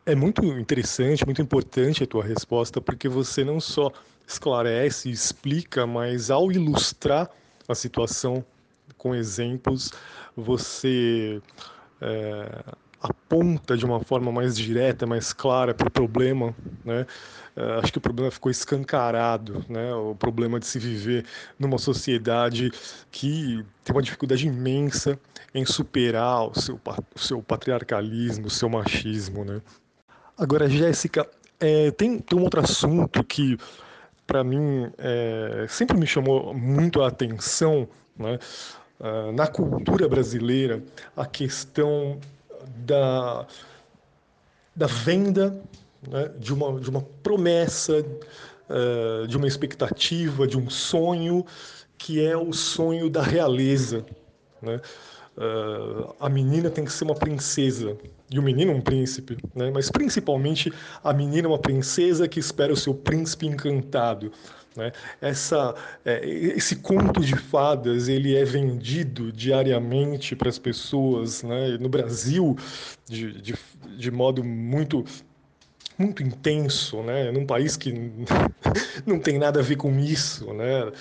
É 0.06 0.16
muito 0.16 0.42
interessante, 0.46 1.26
muito 1.26 1.42
importante 1.42 2.02
a 2.02 2.08
tua 2.08 2.24
resposta, 2.24 2.80
porque 2.80 3.10
você 3.10 3.44
não 3.44 3.60
só 3.60 3.92
esclarece, 4.28 5.10
explica, 5.10 5.88
mas 5.88 6.30
ao 6.30 6.52
ilustrar 6.52 7.30
a 7.68 7.74
situação 7.74 8.44
com 8.98 9.16
exemplos, 9.16 9.92
você 10.36 11.42
é, 12.02 12.64
aponta 13.02 13.78
de 13.78 13.86
uma 13.86 14.00
forma 14.00 14.32
mais 14.32 14.58
direta, 14.58 15.06
mais 15.06 15.32
clara 15.32 15.74
para 15.74 15.88
o 15.88 15.92
problema, 15.92 16.54
né? 16.84 17.06
É, 17.56 17.80
acho 17.80 17.92
que 17.92 17.98
o 17.98 18.02
problema 18.02 18.30
ficou 18.30 18.52
escancarado, 18.52 19.64
né? 19.70 19.94
O 19.94 20.16
problema 20.16 20.60
de 20.60 20.68
se 20.68 20.78
viver 20.80 21.26
numa 21.58 21.78
sociedade 21.78 22.72
que 23.12 23.64
tem 23.84 23.96
uma 23.96 24.02
dificuldade 24.02 24.48
imensa 24.48 25.20
em 25.54 25.66
superar 25.66 26.50
o 26.50 26.60
seu, 26.60 26.80
o 27.16 27.20
seu 27.20 27.42
patriarcalismo, 27.42 28.48
o 28.48 28.52
seu 28.52 28.70
machismo, 28.70 29.46
né? 29.46 29.62
Agora, 30.38 30.70
Jéssica, 30.70 31.28
é, 31.60 31.90
tem, 31.92 32.20
tem 32.20 32.38
um 32.38 32.44
outro 32.44 32.62
assunto 32.62 33.24
que 33.24 33.58
para 34.28 34.44
mim, 34.44 34.92
é, 34.98 35.66
sempre 35.70 35.98
me 35.98 36.06
chamou 36.06 36.54
muito 36.54 37.02
a 37.02 37.08
atenção 37.08 37.88
né, 38.18 38.38
uh, 39.00 39.32
na 39.32 39.48
cultura 39.48 40.08
brasileira 40.10 40.84
a 41.16 41.26
questão 41.26 42.20
da, 42.86 43.48
da 44.76 44.86
venda 44.86 45.60
né, 46.06 46.30
de, 46.38 46.54
uma, 46.54 46.78
de 46.78 46.90
uma 46.90 47.02
promessa, 47.24 48.06
uh, 48.70 49.26
de 49.28 49.38
uma 49.38 49.48
expectativa, 49.48 50.46
de 50.46 50.58
um 50.58 50.70
sonho 50.70 51.46
que 51.98 52.24
é 52.24 52.36
o 52.36 52.52
sonho 52.52 53.10
da 53.10 53.22
realeza. 53.22 54.06
Né? 54.62 54.82
Uh, 55.38 56.16
a 56.20 56.28
menina 56.28 56.68
tem 56.68 56.84
que 56.84 56.92
ser 56.92 57.04
uma 57.04 57.14
princesa 57.14 57.96
e 58.28 58.40
o 58.40 58.42
menino 58.42 58.74
um 58.74 58.82
príncipe, 58.82 59.38
né? 59.54 59.70
mas 59.72 59.92
principalmente 59.92 60.74
a 61.04 61.14
menina 61.14 61.48
uma 61.48 61.60
princesa 61.60 62.28
que 62.28 62.40
espera 62.40 62.74
o 62.74 62.76
seu 62.76 62.92
príncipe 62.92 63.46
encantado. 63.46 64.32
Né? 64.76 64.92
Essa, 65.22 65.76
é, 66.04 66.28
esse 66.28 66.78
conto 66.78 67.22
de 67.22 67.36
fadas 67.36 68.08
ele 68.08 68.36
é 68.36 68.44
vendido 68.44 69.32
diariamente 69.32 70.36
para 70.36 70.50
as 70.50 70.58
pessoas 70.58 71.44
né? 71.44 71.78
no 71.80 71.88
Brasil 71.88 72.58
de, 73.06 73.40
de, 73.40 73.56
de 73.96 74.12
modo 74.12 74.44
muito 74.44 75.06
muito 76.00 76.22
intenso, 76.22 77.02
né? 77.02 77.32
Num 77.32 77.44
país 77.44 77.76
que 77.76 77.92
não 79.04 79.20
tem 79.20 79.40
nada 79.40 79.62
a 79.62 79.64
ver 79.64 79.78
com 79.78 79.98
isso, 80.00 80.54
né? 80.54 80.92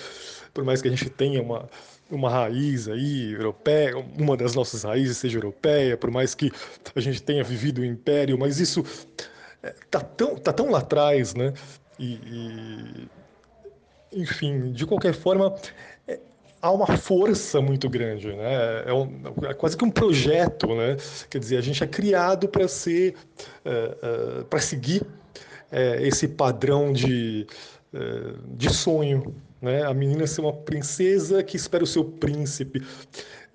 Por 0.51 0.63
mais 0.63 0.81
que 0.81 0.87
a 0.87 0.91
gente 0.91 1.07
tenha 1.07 1.39
uma 1.39 1.69
uma 2.09 2.29
raiz 2.29 2.87
aí 2.87 3.33
europeia, 3.33 3.97
uma 4.17 4.37
das 4.37 4.55
nossas 4.55 4.83
raízes 4.83 5.17
seja 5.17 5.37
europeia, 5.37 5.97
por 5.97 6.09
mais 6.09 6.33
que 6.33 6.51
a 6.95 6.99
gente 6.99 7.21
tenha 7.21 7.43
vivido 7.43 7.81
o 7.81 7.85
império, 7.85 8.37
mas 8.37 8.59
isso 8.59 8.83
é, 9.61 9.73
tá 9.89 9.99
tão, 9.99 10.35
tá 10.35 10.53
tão 10.53 10.69
lá 10.69 10.79
atrás, 10.79 11.33
né? 11.33 11.53
E, 11.99 12.19
e 14.13 14.21
enfim, 14.21 14.71
de 14.71 14.85
qualquer 14.85 15.13
forma, 15.13 15.53
é, 16.07 16.19
há 16.61 16.71
uma 16.71 16.97
força 16.97 17.61
muito 17.61 17.89
grande, 17.89 18.27
né? 18.27 18.83
É, 18.85 18.93
um, 18.93 19.21
é, 19.49 19.53
quase 19.53 19.75
que 19.75 19.83
um 19.83 19.91
projeto, 19.91 20.67
né? 20.75 20.95
Quer 21.29 21.39
dizer, 21.39 21.57
a 21.57 21.61
gente 21.61 21.83
é 21.83 21.87
criado 21.87 22.47
para 22.47 22.67
ser, 22.67 23.15
é 23.65 24.43
para 24.49 24.59
seguir 24.59 25.03
esse 26.01 26.29
padrão 26.29 26.93
de 26.93 27.45
de 28.55 28.69
sonho, 28.69 29.33
né? 29.61 29.83
A 29.83 29.93
menina 29.93 30.27
ser 30.27 30.41
uma 30.41 30.53
princesa 30.53 31.43
que 31.43 31.55
espera 31.55 31.83
o 31.83 31.87
seu 31.87 32.03
príncipe. 32.03 32.85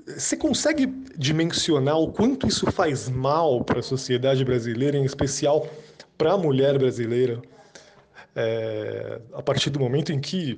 Você 0.06 0.36
consegue 0.36 0.86
dimensionar 1.16 1.98
o 1.98 2.10
quanto 2.10 2.46
isso 2.46 2.70
faz 2.72 3.08
mal 3.08 3.62
para 3.64 3.80
a 3.80 3.82
sociedade 3.82 4.44
brasileira, 4.44 4.96
em 4.96 5.04
especial 5.04 5.68
para 6.18 6.32
a 6.32 6.38
mulher 6.38 6.78
brasileira? 6.78 7.40
É, 8.34 9.20
a 9.34 9.42
partir 9.42 9.68
do 9.68 9.78
momento 9.78 10.10
em 10.10 10.18
que 10.18 10.56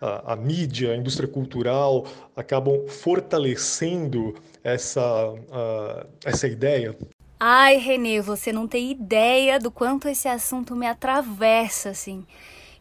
a, 0.00 0.32
a, 0.32 0.36
mídia, 0.36 0.92
a 0.92 0.96
indústria 0.96 1.28
cultural 1.28 2.04
acabam 2.34 2.88
fortalecendo 2.88 4.34
essa, 4.64 5.32
essa 6.24 6.48
ideia? 6.48 6.96
Ai, 7.38 7.76
Renê, 7.76 8.20
você 8.20 8.52
não 8.52 8.68
tem 8.68 8.90
ideia 8.90 9.58
do 9.58 9.70
quanto 9.70 10.08
esse 10.08 10.28
assunto 10.28 10.76
me 10.76 10.86
atravessa, 10.86 11.90
assim. 11.90 12.24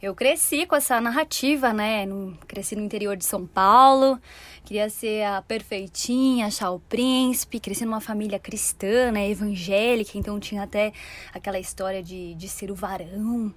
Eu 0.02 0.16
cresci 0.16 0.66
com 0.66 0.76
essa 0.76 1.00
narrativa, 1.00 1.72
né? 1.72 2.08
No, 2.08 2.36
cresci 2.48 2.76
no 2.76 2.82
interior 2.82 3.16
de 3.16 3.24
São 3.24 3.46
Paulo, 3.46 4.20
queria 4.66 4.90
ser 4.90 5.24
a 5.24 5.44
perfeitinha, 5.44 6.48
achar 6.48 6.72
o 6.72 6.80
príncipe, 6.80 7.60
cresci 7.60 7.86
numa 7.86 8.02
família 8.02 8.40
cristã, 8.40 9.12
né? 9.12 9.30
Evangélica, 9.30 10.18
então 10.18 10.40
tinha 10.40 10.64
até 10.64 10.92
aquela 11.32 11.60
história 11.60 12.02
de, 12.02 12.34
de 12.34 12.50
ser 12.50 12.72
o 12.72 12.76
varão. 12.76 13.54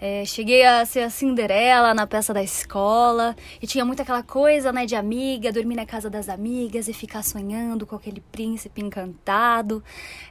É, 0.00 0.24
cheguei 0.24 0.64
a 0.64 0.82
ser 0.86 1.00
a 1.00 1.10
Cinderela 1.10 1.92
na 1.92 2.06
peça 2.06 2.32
da 2.32 2.42
escola 2.42 3.36
e 3.60 3.66
tinha 3.66 3.84
muito 3.84 4.00
aquela 4.00 4.22
coisa, 4.22 4.72
né, 4.72 4.84
de 4.84 4.96
amiga, 4.96 5.52
dormir 5.52 5.76
na 5.76 5.86
casa 5.86 6.10
das 6.10 6.28
amigas 6.28 6.88
e 6.88 6.92
ficar 6.92 7.22
sonhando 7.22 7.86
com 7.86 7.94
aquele 7.94 8.20
príncipe 8.32 8.80
encantado. 8.80 9.84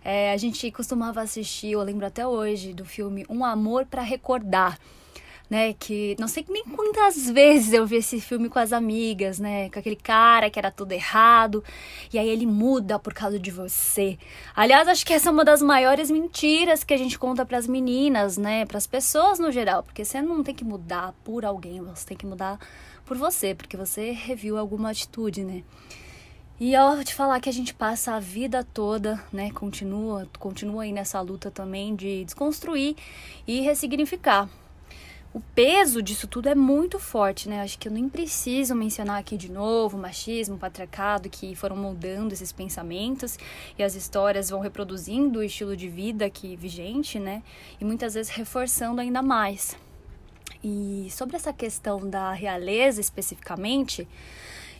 É, 0.04 0.34
a 0.34 0.38
gente 0.38 0.69
costumava 0.71 1.21
assistir, 1.21 1.71
eu 1.71 1.84
lembro 1.84 2.06
até 2.06 2.26
hoje, 2.28 2.74
do 2.74 2.84
filme 2.84 3.26
Um 3.30 3.45
Amor 3.45 3.86
para 3.86 4.02
Recordar 4.02 4.78
né? 5.52 5.74
Que 5.74 6.16
não 6.18 6.30
sei 6.30 6.46
nem 6.48 6.64
quantas 6.64 7.30
vezes 7.30 7.74
eu 7.74 7.86
vi 7.86 7.98
esse 7.98 8.22
filme 8.22 8.48
com 8.48 8.58
as 8.58 8.72
amigas, 8.72 9.38
né? 9.38 9.70
Com 9.70 9.80
aquele 9.80 9.98
cara 9.98 10.50
que 10.50 10.58
era 10.58 10.72
tudo 10.72 10.94
errado. 10.94 11.62
E 12.14 12.18
aí 12.18 12.30
ele 12.30 12.46
muda 12.46 12.98
por 12.98 13.14
causa 13.14 13.38
de 13.38 13.52
você. 13.52 14.18
Aliás, 14.56 14.88
acho 14.88 15.06
que 15.06 15.12
essa 15.12 15.28
é 15.28 15.32
uma 15.32 15.44
das 15.44 15.62
maiores 15.62 16.10
mentiras 16.10 16.86
que 16.86 16.94
a 16.94 16.98
gente 16.98 17.20
conta 17.20 17.46
para 17.46 17.58
as 17.58 17.68
meninas, 17.68 18.38
né? 18.38 18.66
Para 18.66 18.78
as 18.78 18.88
pessoas 18.88 19.40
no 19.40 19.52
geral. 19.52 19.84
Porque 19.84 20.06
você 20.06 20.22
não 20.22 20.42
tem 20.42 20.56
que 20.56 20.64
mudar 20.64 21.14
por 21.22 21.44
alguém, 21.44 21.82
você 21.82 22.08
tem 22.08 22.18
que 22.18 22.26
mudar 22.26 22.58
por 23.06 23.18
você. 23.18 23.54
Porque 23.54 23.76
você 23.76 24.12
reviu 24.12 24.58
alguma 24.58 24.92
atitude, 24.92 25.44
né? 25.44 25.64
E 26.62 26.78
ó, 26.78 27.04
te 27.04 27.14
falar 27.14 27.42
que 27.42 27.50
a 27.50 27.54
gente 27.54 27.74
passa 27.74 28.14
a 28.14 28.22
vida 28.22 28.64
toda, 28.64 29.22
né? 29.34 29.52
Continua, 29.52 30.30
continua 30.40 30.84
aí 30.84 30.94
nessa 30.94 31.20
luta 31.20 31.52
também 31.52 31.94
de 31.94 32.24
desconstruir 32.24 32.96
e 33.46 33.60
ressignificar 33.60 34.48
o 35.34 35.39
peso 35.39 36.02
disso 36.02 36.28
tudo 36.28 36.50
é 36.50 36.56
muito 36.56 37.00
forte, 37.00 37.48
né? 37.48 37.62
Acho 37.62 37.80
que 37.80 37.88
eu 37.88 37.91
nem 37.91 38.10
preciso 38.10 38.76
mencionar 38.76 39.17
aqui 39.17 39.38
de 39.38 39.50
novo 39.50 39.98
o 39.98 40.02
machismo, 40.02 40.56
o 40.56 40.60
patriarcado 40.60 41.30
que 41.30 41.56
foram 41.56 41.76
moldando 41.76 42.34
esses 42.34 42.52
pensamentos 42.52 43.38
e 43.78 43.84
as 43.84 43.96
histórias 43.96 44.50
vão 44.50 44.60
reproduzindo 44.60 45.39
o 45.39 45.44
estilo 45.44 45.78
de 45.78 45.88
vida 45.88 46.30
que 46.30 46.58
vigente, 46.58 47.17
né? 47.17 47.41
E 47.80 47.86
muitas 47.86 48.13
vezes 48.13 48.30
reforçando 48.30 49.00
ainda 49.00 49.22
mais. 49.22 49.78
E 50.62 51.08
sobre 51.10 51.38
essa 51.38 51.54
questão 51.54 52.10
da 52.10 52.34
realeza 52.34 53.00
especificamente, 53.00 54.06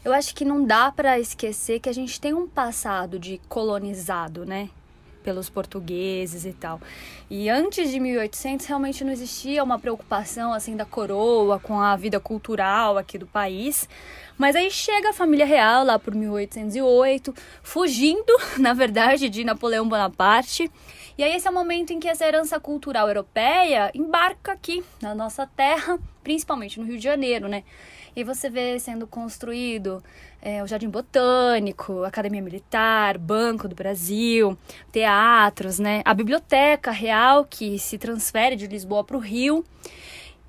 eu 0.04 0.12
acho 0.12 0.36
que 0.36 0.44
não 0.44 0.66
dá 0.66 0.92
para 0.92 1.18
esquecer 1.18 1.80
que 1.80 1.88
a 1.88 1.94
gente 1.94 2.20
tem 2.20 2.34
um 2.34 2.48
passado 2.48 3.18
de 3.18 3.40
colonizado, 3.48 4.46
né? 4.46 4.70
Pelos 5.22 5.50
portugueses 5.50 6.46
e 6.46 6.54
tal. 6.54 6.82
E 7.30 7.50
antes 7.50 7.92
de 7.92 8.00
1800 8.00 8.66
realmente 8.66 9.04
não 9.04 9.12
existia 9.12 9.64
uma 9.64 9.80
preocupação 9.80 10.54
assim 10.54 10.76
da 10.76 10.86
coroa 10.86 11.60
com 11.60 11.80
a 11.80 11.96
vida 11.96 12.20
cultural 12.20 12.98
aqui 12.98 13.18
do 13.18 13.26
país. 13.26 13.88
Mas 14.38 14.56
aí 14.56 14.72
chega 14.72 15.10
a 15.10 15.14
família 15.14 15.46
real 15.46 15.86
lá 15.86 16.00
por 16.00 16.16
1808, 16.16 17.34
fugindo, 17.62 18.34
na 18.58 18.74
verdade, 18.74 19.30
de 19.30 19.44
Napoleão 19.44 19.88
Bonaparte. 19.88 20.70
E 21.18 21.24
aí 21.24 21.36
esse 21.36 21.48
é 21.48 21.52
o 21.52 21.54
momento 21.54 21.92
em 21.94 22.00
que 22.00 22.08
essa 22.08 22.26
herança 22.26 22.60
cultural 22.60 23.08
europeia 23.08 23.92
embarca 23.94 24.54
aqui 24.54 24.84
na 25.02 25.14
nossa 25.14 25.46
terra, 25.46 26.00
principalmente 26.24 26.80
no 26.80 26.86
Rio 26.86 26.98
de 26.98 27.04
Janeiro, 27.04 27.48
né? 27.48 27.64
E 28.16 28.24
você 28.24 28.50
vê 28.50 28.80
sendo 28.80 29.08
construído 29.08 30.04
é, 30.42 30.64
o 30.64 30.68
Jardim 30.68 30.90
Botânico, 30.90 32.04
Academia 32.04 32.42
Militar, 32.42 33.18
Banco 33.18 33.68
do 33.68 33.76
Brasil, 33.76 34.58
teatros, 34.92 35.78
né? 35.78 36.02
A 36.04 36.14
Biblioteca 36.14 36.90
Real, 36.90 37.46
que 37.46 37.78
se 37.78 37.98
transfere 37.98 38.56
de 38.56 38.66
Lisboa 38.66 39.04
para 39.04 39.18
o 39.18 39.20
Rio. 39.20 39.64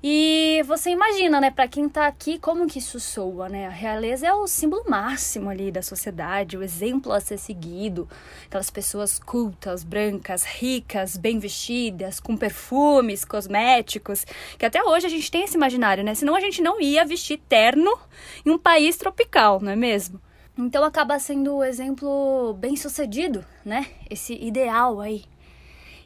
E 0.05 0.61
você 0.67 0.89
imagina, 0.89 1.39
né, 1.39 1.49
para 1.49 1.65
quem 1.65 1.87
tá 1.87 2.07
aqui, 2.07 2.37
como 2.37 2.67
que 2.67 2.79
isso 2.79 2.99
soa, 2.99 3.47
né? 3.47 3.67
A 3.67 3.69
realeza 3.69 4.27
é 4.27 4.33
o 4.33 4.45
símbolo 4.45 4.83
máximo 4.85 5.49
ali 5.49 5.71
da 5.71 5.81
sociedade, 5.81 6.57
o 6.57 6.61
exemplo 6.61 7.13
a 7.13 7.21
ser 7.21 7.37
seguido. 7.37 8.05
Aquelas 8.45 8.69
pessoas 8.69 9.17
cultas, 9.17 9.81
brancas, 9.81 10.43
ricas, 10.43 11.15
bem 11.15 11.39
vestidas, 11.39 12.19
com 12.19 12.35
perfumes, 12.35 13.23
cosméticos, 13.23 14.25
que 14.57 14.65
até 14.65 14.83
hoje 14.83 15.05
a 15.05 15.09
gente 15.09 15.31
tem 15.31 15.45
esse 15.45 15.55
imaginário, 15.55 16.03
né? 16.03 16.13
Senão 16.13 16.35
a 16.35 16.41
gente 16.41 16.61
não 16.61 16.81
ia 16.81 17.05
vestir 17.05 17.39
terno 17.47 17.97
em 18.45 18.49
um 18.49 18.57
país 18.57 18.97
tropical, 18.97 19.61
não 19.61 19.71
é 19.71 19.75
mesmo? 19.77 20.19
Então 20.57 20.83
acaba 20.83 21.17
sendo 21.17 21.55
o 21.55 21.63
exemplo 21.63 22.53
bem 22.59 22.75
sucedido, 22.75 23.45
né? 23.63 23.87
Esse 24.09 24.33
ideal 24.33 24.99
aí 24.99 25.23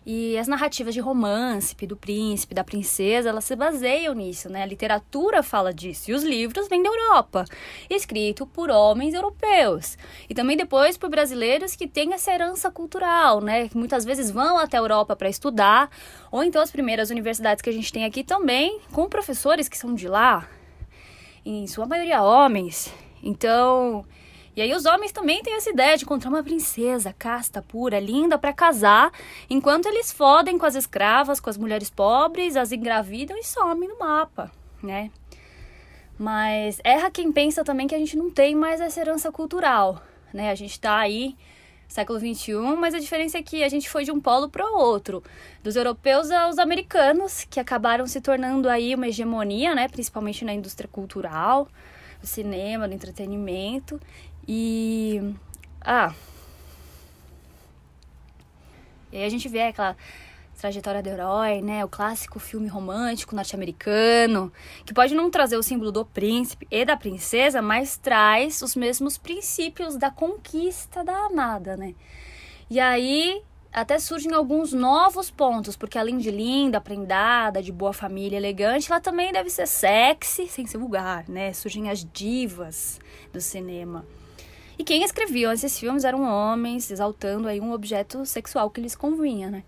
e 0.09 0.37
as 0.37 0.47
narrativas 0.47 0.93
de 0.93 1.01
romance, 1.01 1.75
do 1.85 1.97
príncipe, 1.97 2.55
da 2.55 2.63
princesa, 2.63 3.27
elas 3.27 3.43
se 3.43 3.53
baseiam 3.57 4.13
nisso, 4.13 4.49
né? 4.49 4.63
A 4.63 4.65
literatura 4.65 5.43
fala 5.43 5.73
disso. 5.73 6.09
E 6.09 6.13
os 6.13 6.23
livros 6.23 6.69
vêm 6.69 6.81
da 6.81 6.87
Europa, 6.87 7.43
escrito 7.89 8.47
por 8.47 8.69
homens 8.69 9.13
europeus. 9.13 9.97
E 10.29 10.33
também 10.33 10.55
depois 10.55 10.97
por 10.97 11.09
brasileiros 11.09 11.75
que 11.75 11.89
têm 11.89 12.13
essa 12.13 12.31
herança 12.31 12.71
cultural, 12.71 13.41
né? 13.41 13.67
Que 13.67 13.75
muitas 13.75 14.05
vezes 14.05 14.31
vão 14.31 14.57
até 14.57 14.77
a 14.77 14.79
Europa 14.79 15.13
para 15.13 15.27
estudar. 15.27 15.89
Ou 16.31 16.41
então 16.41 16.61
as 16.61 16.71
primeiras 16.71 17.09
universidades 17.09 17.61
que 17.61 17.69
a 17.69 17.73
gente 17.73 17.91
tem 17.91 18.05
aqui 18.05 18.23
também, 18.23 18.79
com 18.93 19.09
professores 19.09 19.67
que 19.67 19.77
são 19.77 19.93
de 19.93 20.07
lá. 20.07 20.47
Em 21.45 21.67
sua 21.67 21.85
maioria 21.85 22.23
homens. 22.23 22.93
Então, 23.21 24.05
e 24.57 24.61
aí 24.61 24.73
os 24.73 24.87
homens 24.87 25.11
também 25.11 25.43
têm 25.43 25.53
essa 25.53 25.69
ideia 25.69 25.95
de 25.95 26.03
encontrar 26.03 26.31
uma 26.31 26.43
princesa 26.43 27.13
casta, 27.13 27.61
pura, 27.61 27.99
linda 27.99 28.39
para 28.39 28.51
casar, 28.51 29.11
enquanto 29.47 29.85
eles 29.85 30.11
fodem 30.11 30.57
com 30.57 30.65
as 30.65 30.73
escravas, 30.73 31.39
com 31.39 31.47
as 31.47 31.59
mulheres 31.59 31.91
pobres, 31.91 32.57
as 32.57 32.71
engravidam 32.71 33.37
e 33.37 33.43
somem 33.43 33.87
no 33.87 33.99
mapa, 33.99 34.51
né? 34.81 35.11
Mas 36.17 36.81
erra 36.83 37.11
quem 37.11 37.31
pensa 37.31 37.63
também 37.63 37.85
que 37.85 37.93
a 37.93 37.99
gente 37.99 38.17
não 38.17 38.31
tem 38.31 38.55
mais 38.55 38.81
essa 38.81 38.99
herança 38.99 39.31
cultural, 39.31 40.01
né? 40.33 40.49
A 40.49 40.55
gente 40.55 40.79
tá 40.79 40.97
aí 40.97 41.37
século 41.87 42.19
XXI, 42.19 42.55
mas 42.79 42.95
a 42.95 42.99
diferença 42.99 43.37
é 43.37 43.43
que 43.43 43.63
a 43.63 43.69
gente 43.69 43.87
foi 43.87 44.03
de 44.03 44.11
um 44.11 44.19
polo 44.19 44.49
para 44.49 44.65
o 44.65 44.79
outro, 44.79 45.23
dos 45.63 45.75
europeus 45.75 46.31
aos 46.31 46.57
americanos, 46.57 47.45
que 47.47 47.59
acabaram 47.59 48.07
se 48.07 48.19
tornando 48.21 48.67
aí 48.67 48.95
uma 48.95 49.07
hegemonia, 49.07 49.75
né, 49.75 49.87
principalmente 49.87 50.43
na 50.43 50.53
indústria 50.53 50.89
cultural, 50.91 51.67
do 52.19 52.27
cinema, 52.27 52.87
do 52.87 52.93
entretenimento, 52.93 53.99
e. 54.47 55.33
Ah. 55.81 56.13
E 59.11 59.17
aí 59.17 59.25
a 59.25 59.29
gente 59.29 59.47
vê 59.47 59.61
aquela 59.61 59.95
trajetória 60.57 61.03
do 61.03 61.09
herói, 61.09 61.61
né? 61.61 61.85
O 61.85 61.87
clássico 61.87 62.39
filme 62.39 62.67
romântico 62.67 63.35
norte-americano, 63.35 64.51
que 64.85 64.93
pode 64.93 65.13
não 65.13 65.29
trazer 65.29 65.57
o 65.57 65.63
símbolo 65.63 65.91
do 65.91 66.05
príncipe 66.05 66.67
e 66.71 66.83
da 66.83 66.97
princesa, 66.97 67.61
mas 67.61 67.97
traz 67.97 68.61
os 68.61 68.75
mesmos 68.75 69.17
princípios 69.17 69.95
da 69.97 70.09
conquista 70.09 71.03
da 71.03 71.25
amada, 71.25 71.77
né? 71.77 71.93
E 72.69 72.79
aí 72.79 73.41
até 73.71 73.99
surgem 73.99 74.33
alguns 74.33 74.73
novos 74.73 75.29
pontos, 75.29 75.77
porque 75.77 75.99
além 75.99 76.17
de 76.17 76.31
linda, 76.31 76.81
prendada, 76.81 77.61
de 77.61 77.71
boa 77.71 77.93
família, 77.93 78.37
elegante, 78.37 78.91
ela 78.91 78.99
também 78.99 79.31
deve 79.31 79.49
ser 79.49 79.67
sexy, 79.67 80.47
sem 80.47 80.65
ser 80.65 80.79
vulgar, 80.79 81.25
né? 81.29 81.53
Surgem 81.53 81.89
as 81.89 82.03
divas 82.03 82.99
do 83.31 83.39
cinema. 83.39 84.03
E 84.79 84.83
quem 84.83 85.03
escrevia 85.03 85.51
esses 85.51 85.79
filmes 85.79 86.03
eram 86.03 86.21
homens, 86.23 86.91
exaltando 86.91 87.47
aí 87.47 87.59
um 87.59 87.71
objeto 87.71 88.23
sexual 88.25 88.69
que 88.69 88.79
lhes 88.79 88.95
convinha, 88.95 89.49
né? 89.49 89.63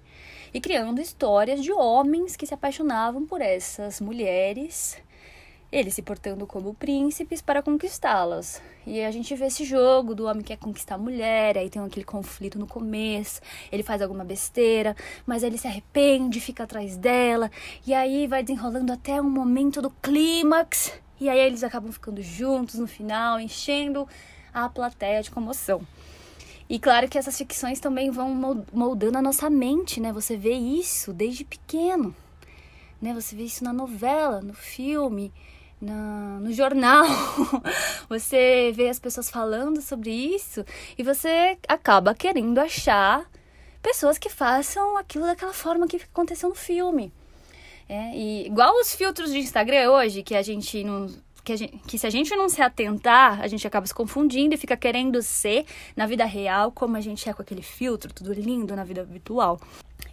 E 0.54 0.62
criando 0.62 1.02
histórias 1.02 1.64
de 1.64 1.72
homens 1.72 2.36
que 2.36 2.46
se 2.46 2.54
apaixonavam 2.54 3.26
por 3.26 3.42
essas 3.42 4.00
mulheres, 4.00 5.02
eles 5.72 5.96
se 5.96 6.04
portando 6.04 6.46
como 6.46 6.76
príncipes 6.76 7.42
para 7.42 7.64
conquistá-las. 7.64 8.62
E 8.86 9.02
a 9.04 9.10
gente 9.10 9.34
vê 9.36 9.46
esse 9.46 9.64
jogo 9.64 10.14
do 10.14 10.26
homem 10.26 10.44
que 10.44 10.50
quer 10.50 10.58
conquistar 10.58 10.96
a 10.96 11.00
mulher, 11.00 11.58
aí 11.58 11.72
tem 11.72 11.82
aquele 11.82 12.06
conflito 12.06 12.60
no 12.60 12.68
começo, 12.68 13.42
ele 13.72 13.82
faz 13.84 14.04
alguma 14.04 14.24
besteira, 14.24 14.96
mas 15.26 15.42
ele 15.42 15.58
se 15.58 15.68
arrepende, 15.68 16.40
fica 16.40 16.64
atrás 16.64 16.98
dela, 16.98 17.50
e 17.86 17.96
aí 17.96 18.28
vai 18.28 18.44
desenrolando 18.44 18.94
até 18.94 19.20
um 19.20 19.30
momento 19.30 19.82
do 19.82 19.90
clímax, 19.90 20.94
e 21.20 21.30
aí 21.30 21.40
eles 21.40 21.64
acabam 21.64 21.92
ficando 21.92 22.22
juntos 22.22 22.76
no 22.76 22.88
final, 22.88 23.40
enchendo 23.40 24.08
a 24.54 24.68
plateia 24.70 25.22
de 25.22 25.32
comoção. 25.32 25.82
E 26.70 26.78
claro 26.78 27.10
que 27.10 27.18
essas 27.18 27.38
ficções 27.38 27.80
também 27.80 28.12
vão 28.12 28.66
moldando 28.72 29.18
a 29.18 29.22
nossa 29.22 29.50
mente, 29.50 30.00
né? 30.00 30.14
Você 30.14 30.38
vê 30.38 30.54
isso 30.54 31.12
desde 31.12 31.44
pequeno. 31.44 32.16
né? 33.02 33.14
Você 33.14 33.36
vê 33.36 33.44
isso 33.44 33.64
na 33.64 33.74
novela, 33.74 34.42
no 34.42 34.54
filme, 34.54 35.34
na, 35.82 36.40
no 36.40 36.54
jornal. 36.54 37.06
você 38.08 38.72
vê 38.76 38.90
as 38.90 39.00
pessoas 39.00 39.30
falando 39.30 39.82
sobre 39.82 40.12
isso 40.12 40.64
e 40.98 41.04
você 41.04 41.58
acaba 41.68 42.14
querendo 42.14 42.60
achar 42.60 43.28
pessoas 43.82 44.18
que 44.18 44.30
façam 44.30 44.98
aquilo 44.98 45.26
daquela 45.26 45.54
forma 45.54 45.88
que 45.88 45.98
aconteceu 45.98 46.50
no 46.50 46.56
filme. 46.56 47.12
É, 47.88 48.16
e 48.16 48.46
igual 48.46 48.72
os 48.80 48.94
filtros 48.94 49.32
de 49.32 49.40
Instagram 49.40 49.90
hoje, 49.92 50.22
que 50.22 50.36
a 50.36 50.44
gente 50.44 50.84
não. 50.84 51.08
Que, 51.50 51.58
gente, 51.58 51.78
que 51.88 51.98
se 51.98 52.06
a 52.06 52.12
gente 52.12 52.36
não 52.36 52.48
se 52.48 52.62
atentar, 52.62 53.42
a 53.42 53.48
gente 53.48 53.66
acaba 53.66 53.84
se 53.88 53.94
confundindo 53.94 54.54
e 54.54 54.58
fica 54.58 54.78
querendo 54.78 55.20
ser 55.24 55.66
na 55.96 56.06
vida 56.06 56.24
real 56.24 56.72
como 56.72 56.96
a 56.96 57.02
gente 57.02 57.28
é 57.28 57.34
com 57.34 57.42
aquele 57.42 57.64
filtro, 57.64 58.14
tudo 58.14 58.32
lindo 58.34 58.76
na 58.76 58.84
vida 58.84 59.04
virtual. 59.04 59.60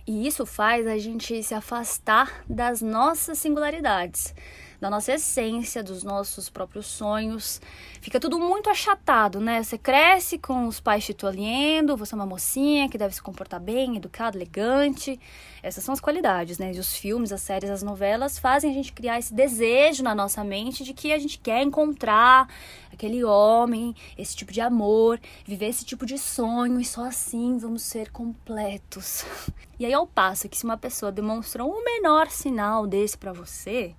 E 0.07 0.27
isso 0.27 0.47
faz 0.47 0.87
a 0.87 0.97
gente 0.97 1.43
se 1.43 1.53
afastar 1.53 2.43
das 2.49 2.81
nossas 2.81 3.37
singularidades 3.37 4.35
da 4.81 4.91
nossa 4.91 5.15
essência, 5.15 5.83
dos 5.83 6.03
nossos 6.03 6.49
próprios 6.49 6.87
sonhos. 6.87 7.61
Fica 8.01 8.21
tudo 8.21 8.39
muito 8.39 8.71
achatado, 8.71 9.41
né? 9.41 9.63
Você 9.63 9.79
cresce 9.79 10.39
com 10.39 10.67
os 10.67 10.81
pais 10.81 11.05
te 11.05 11.15
tolhendo, 11.15 11.97
você 11.97 12.15
é 12.15 12.17
uma 12.17 12.27
mocinha 12.27 12.89
que 12.89 12.99
deve 12.99 13.15
se 13.15 13.23
comportar 13.23 13.61
bem, 13.61 13.97
educada, 13.97 14.37
elegante. 14.37 15.19
Essas 15.63 15.83
são 15.83 15.93
as 15.93 16.01
qualidades, 16.01 16.59
né? 16.59 16.73
E 16.73 16.79
os 16.79 16.95
filmes, 16.95 17.33
as 17.33 17.41
séries, 17.41 17.71
as 17.71 17.83
novelas 17.83 18.39
fazem 18.39 18.71
a 18.71 18.75
gente 18.75 18.93
criar 18.93 19.19
esse 19.19 19.35
desejo 19.35 20.03
na 20.03 20.15
nossa 20.15 20.45
mente 20.45 20.85
de 20.85 20.93
que 20.93 21.13
a 21.13 21.19
gente 21.19 21.39
quer 21.39 21.63
encontrar 21.63 22.49
aquele 22.93 23.23
homem, 23.25 23.95
esse 24.17 24.35
tipo 24.35 24.53
de 24.53 24.61
amor, 24.61 25.21
viver 25.45 25.67
esse 25.67 25.85
tipo 25.85 26.07
de 26.07 26.19
sonho 26.19 26.81
e 26.81 26.85
só 26.85 27.05
assim 27.05 27.59
vamos 27.59 27.83
ser 27.83 28.11
completos. 28.11 29.25
E 29.79 29.85
aí 29.85 29.93
ao 29.93 30.07
passo 30.07 30.49
que 30.49 30.57
se 30.57 30.65
uma 30.65 30.79
pessoa 30.79 31.13
demonstrou 31.13 31.71
um 31.71 31.85
menor 31.85 32.31
sinal 32.31 32.87
desse 32.87 33.19
para 33.19 33.31
você, 33.31 33.95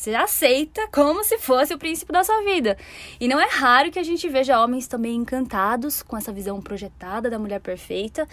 você 0.00 0.14
aceita 0.14 0.88
como 0.90 1.22
se 1.22 1.36
fosse 1.36 1.74
o 1.74 1.78
príncipe 1.78 2.10
da 2.10 2.24
sua 2.24 2.42
vida. 2.42 2.78
E 3.20 3.28
não 3.28 3.38
é 3.38 3.46
raro 3.50 3.90
que 3.90 3.98
a 3.98 4.02
gente 4.02 4.26
veja 4.30 4.58
homens 4.58 4.88
também 4.88 5.14
encantados 5.14 6.02
com 6.02 6.16
essa 6.16 6.32
visão 6.32 6.58
projetada 6.58 7.28
da 7.28 7.38
mulher 7.38 7.60
perfeita, 7.60 8.26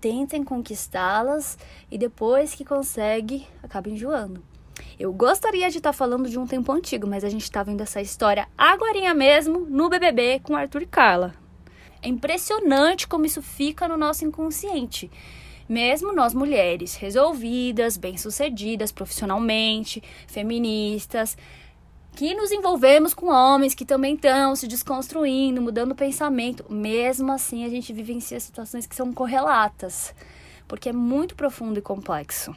tentem 0.00 0.42
conquistá-las 0.42 1.58
e 1.90 1.98
depois 1.98 2.54
que 2.54 2.64
consegue, 2.64 3.46
acaba 3.62 3.90
enjoando. 3.90 4.42
Eu 4.98 5.12
gostaria 5.12 5.68
de 5.68 5.76
estar 5.76 5.92
falando 5.92 6.26
de 6.26 6.38
um 6.38 6.46
tempo 6.46 6.72
antigo, 6.72 7.06
mas 7.06 7.22
a 7.22 7.28
gente 7.28 7.42
está 7.42 7.62
vendo 7.62 7.82
essa 7.82 8.00
história 8.00 8.48
agora 8.56 9.12
mesmo 9.12 9.60
no 9.68 9.90
BBB 9.90 10.40
com 10.42 10.56
Arthur 10.56 10.82
e 10.82 10.86
Carla. 10.86 11.34
É 12.02 12.08
impressionante 12.08 13.06
como 13.06 13.26
isso 13.26 13.42
fica 13.42 13.86
no 13.86 13.98
nosso 13.98 14.24
inconsciente. 14.24 15.10
Mesmo 15.70 16.12
nós 16.12 16.34
mulheres 16.34 16.96
resolvidas, 16.96 17.96
bem-sucedidas 17.96 18.90
profissionalmente, 18.90 20.02
feministas, 20.26 21.38
que 22.16 22.34
nos 22.34 22.50
envolvemos 22.50 23.14
com 23.14 23.28
homens 23.28 23.72
que 23.72 23.84
também 23.84 24.16
estão 24.16 24.56
se 24.56 24.66
desconstruindo, 24.66 25.62
mudando 25.62 25.92
o 25.92 25.94
pensamento, 25.94 26.64
mesmo 26.68 27.30
assim 27.30 27.64
a 27.64 27.68
gente 27.68 27.92
vivencia 27.92 28.40
situações 28.40 28.84
que 28.84 28.96
são 28.96 29.12
correlatas, 29.12 30.12
porque 30.66 30.88
é 30.88 30.92
muito 30.92 31.36
profundo 31.36 31.78
e 31.78 31.82
complexo. 31.82 32.52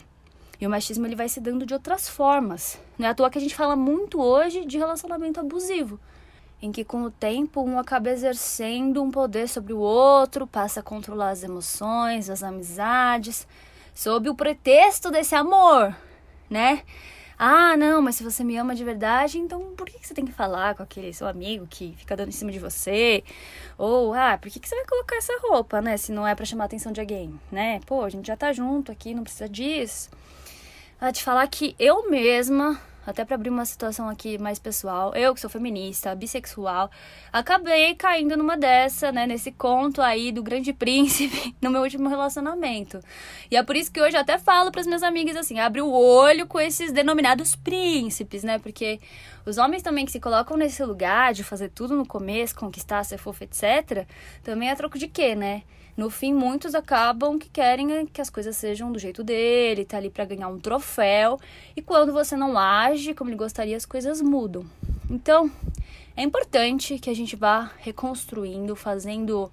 E 0.60 0.66
o 0.66 0.70
machismo 0.72 1.06
ele 1.06 1.16
vai 1.16 1.30
se 1.30 1.40
dando 1.40 1.68
de 1.68 1.74
outras 1.76 2.10
formas. 2.10 2.82
Não 2.98 3.06
é 3.06 3.12
à 3.12 3.14
toa 3.14 3.30
que 3.30 3.38
a 3.38 3.42
gente 3.42 3.54
fala 3.54 3.76
muito 3.76 4.20
hoje 4.20 4.66
de 4.66 4.80
relacionamento 4.80 5.40
abusivo 5.40 6.00
em 6.64 6.72
que 6.72 6.86
com 6.86 7.04
o 7.04 7.12
tempo 7.12 7.62
um 7.62 7.78
acaba 7.78 8.10
exercendo 8.10 9.04
um 9.04 9.12
poder 9.12 9.50
sobre 9.50 9.74
o 9.74 9.80
outro, 9.80 10.48
passa 10.48 10.80
a 10.80 10.84
controlar 10.84 11.32
as 11.32 11.44
emoções, 11.44 12.30
as 12.30 12.42
amizades, 12.42 13.46
sob 13.94 14.30
o 14.30 14.34
pretexto 14.34 15.12
desse 15.12 15.36
amor, 15.36 15.94
né? 16.50 16.84
Ah, 17.38 17.76
não, 17.76 18.02
mas 18.02 18.16
se 18.16 18.24
você 18.24 18.46
me 18.46 18.56
ama 18.56 18.74
de 18.74 18.84
verdade, 18.86 19.38
então 19.38 19.76
por 19.76 19.88
que 19.88 20.08
você 20.08 20.14
tem 20.14 20.24
que 20.24 20.32
falar 20.32 20.74
com 20.74 20.84
aquele 20.84 21.12
seu 21.12 21.28
amigo 21.28 21.68
que 21.70 21.94
fica 21.98 22.16
dando 22.16 22.30
em 22.30 22.32
cima 22.32 22.50
de 22.50 22.60
você? 22.60 23.26
Ou, 23.78 24.14
ah, 24.14 24.38
por 24.38 24.50
que 24.50 24.66
você 24.66 24.74
vai 24.74 24.86
colocar 24.86 25.18
essa 25.18 25.34
roupa, 25.42 25.82
né? 25.82 25.98
Se 25.98 26.14
não 26.14 26.26
é 26.26 26.34
para 26.34 26.46
chamar 26.46 26.64
a 26.64 26.68
atenção 26.68 26.94
de 26.94 27.02
alguém, 27.02 27.38
né? 27.52 27.82
Pô, 27.86 28.06
a 28.06 28.10
gente 28.10 28.28
já 28.28 28.38
tá 28.38 28.54
junto 28.54 28.90
aqui, 28.90 29.14
não 29.14 29.24
precisa 29.24 29.50
disso. 29.50 30.10
Ah, 31.02 31.12
te 31.12 31.22
falar 31.22 31.46
que 31.48 31.76
eu 31.78 32.10
mesma 32.10 32.80
até 33.06 33.26
para 33.26 33.36
abrir 33.36 33.50
uma 33.50 33.66
situação 33.66 34.08
aqui 34.08 34.38
mais 34.38 34.60
pessoal, 34.60 35.14
eu 35.16 35.34
que 35.34 35.40
sou 35.40 35.50
feminista, 35.50 36.16
bissexual, 36.16 36.90
acabei 37.32 37.96
caindo 37.96 38.38
numa 38.38 38.58
dessa, 38.58 39.12
né, 39.12 39.28
nesse 39.28 39.52
conto 39.52 40.02
aí 40.02 40.32
do 40.32 40.42
grande 40.42 40.72
príncipe 40.72 41.56
no 41.62 41.70
meu 41.70 41.82
último 41.82 42.10
relacionamento. 42.10 43.00
E 43.52 43.58
é 43.58 43.64
por 43.64 43.76
isso 43.76 43.92
que 43.92 44.02
hoje 44.02 44.16
eu 44.16 44.22
até 44.22 44.38
falo 44.38 44.72
para 44.72 44.82
as 44.82 44.88
minhas 44.88 45.04
amigas 45.04 45.36
assim, 45.36 45.60
abre 45.60 45.82
o 45.82 45.92
olho 45.92 46.48
com 46.48 46.60
esses 46.60 46.92
denominados 46.92 47.56
príncipes, 47.56 48.44
né? 48.44 48.60
Porque 48.60 49.00
os 49.46 49.58
homens 49.58 49.84
também 49.84 50.06
que 50.06 50.12
se 50.12 50.20
colocam 50.20 50.56
nesse 50.56 50.84
lugar 50.84 51.34
de 51.34 51.44
fazer 51.44 51.70
tudo 51.70 51.96
no 51.96 52.06
começo, 52.06 52.56
conquistar, 52.56 53.04
ser 53.04 53.18
fofo, 53.18 53.44
etc, 53.44 54.08
também 54.44 54.70
é 54.70 54.76
troco 54.76 54.98
de 54.98 55.08
quê, 55.08 55.36
né? 55.36 55.64
No 55.96 56.10
fim, 56.10 56.34
muitos 56.34 56.74
acabam 56.74 57.38
que 57.38 57.50
querem 57.50 58.06
que 58.08 58.20
as 58.20 58.30
coisas 58.30 58.58
sejam 58.58 58.92
do 58.92 58.98
jeito 58.98 59.24
dele, 59.24 59.86
tá 59.86 59.98
ali 59.98 60.10
para 60.10 60.26
ganhar 60.26 60.48
um 60.48 60.60
troféu. 60.60 61.40
E 61.76 61.82
quando 61.82 62.12
você 62.12 62.36
não 62.36 62.58
age 62.58 63.14
como 63.14 63.30
ele 63.30 63.38
gostaria, 63.38 63.78
as 63.78 63.86
coisas 63.86 64.20
mudam. 64.20 64.66
Então, 65.10 65.52
é 66.16 66.24
importante 66.24 66.98
que 66.98 67.10
a 67.10 67.16
gente 67.16 67.36
vá 67.36 67.72
reconstruindo, 67.78 68.76
fazendo 68.76 69.52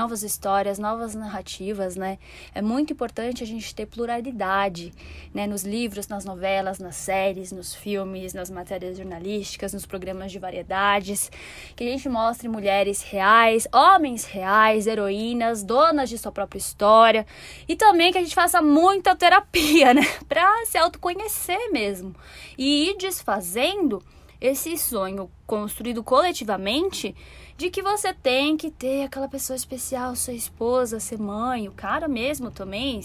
novas 0.00 0.22
histórias, 0.22 0.78
novas 0.78 1.14
narrativas, 1.14 1.94
né? 1.94 2.18
É 2.54 2.62
muito 2.62 2.90
importante 2.90 3.44
a 3.44 3.46
gente 3.46 3.74
ter 3.74 3.84
pluralidade, 3.84 4.94
né? 5.34 5.46
Nos 5.46 5.62
livros, 5.62 6.08
nas 6.08 6.24
novelas, 6.24 6.78
nas 6.78 6.96
séries, 6.96 7.52
nos 7.52 7.74
filmes, 7.74 8.32
nas 8.32 8.50
matérias 8.50 8.96
jornalísticas, 8.96 9.74
nos 9.74 9.84
programas 9.84 10.32
de 10.32 10.38
variedades, 10.38 11.30
que 11.76 11.84
a 11.84 11.86
gente 11.86 12.08
mostre 12.08 12.48
mulheres 12.48 13.02
reais, 13.02 13.68
homens 13.70 14.24
reais, 14.24 14.86
heroínas, 14.86 15.62
donas 15.62 16.08
de 16.08 16.16
sua 16.16 16.32
própria 16.32 16.58
história 16.58 17.26
e 17.68 17.76
também 17.76 18.10
que 18.10 18.16
a 18.16 18.22
gente 18.22 18.34
faça 18.34 18.62
muita 18.62 19.14
terapia, 19.14 19.92
né? 19.92 20.06
Pra 20.26 20.64
se 20.64 20.78
autoconhecer 20.78 21.70
mesmo 21.70 22.14
e 22.56 22.88
ir 22.88 22.96
desfazendo 22.96 24.02
esse 24.40 24.78
sonho 24.78 25.30
construído 25.46 26.02
coletivamente 26.02 27.14
de 27.60 27.68
que 27.68 27.82
você 27.82 28.14
tem 28.14 28.56
que 28.56 28.70
ter 28.70 29.04
aquela 29.04 29.28
pessoa 29.28 29.54
especial, 29.54 30.16
sua 30.16 30.32
esposa, 30.32 30.98
ser 30.98 31.18
mãe, 31.18 31.68
o 31.68 31.72
cara 31.72 32.08
mesmo 32.08 32.50
também, 32.50 33.02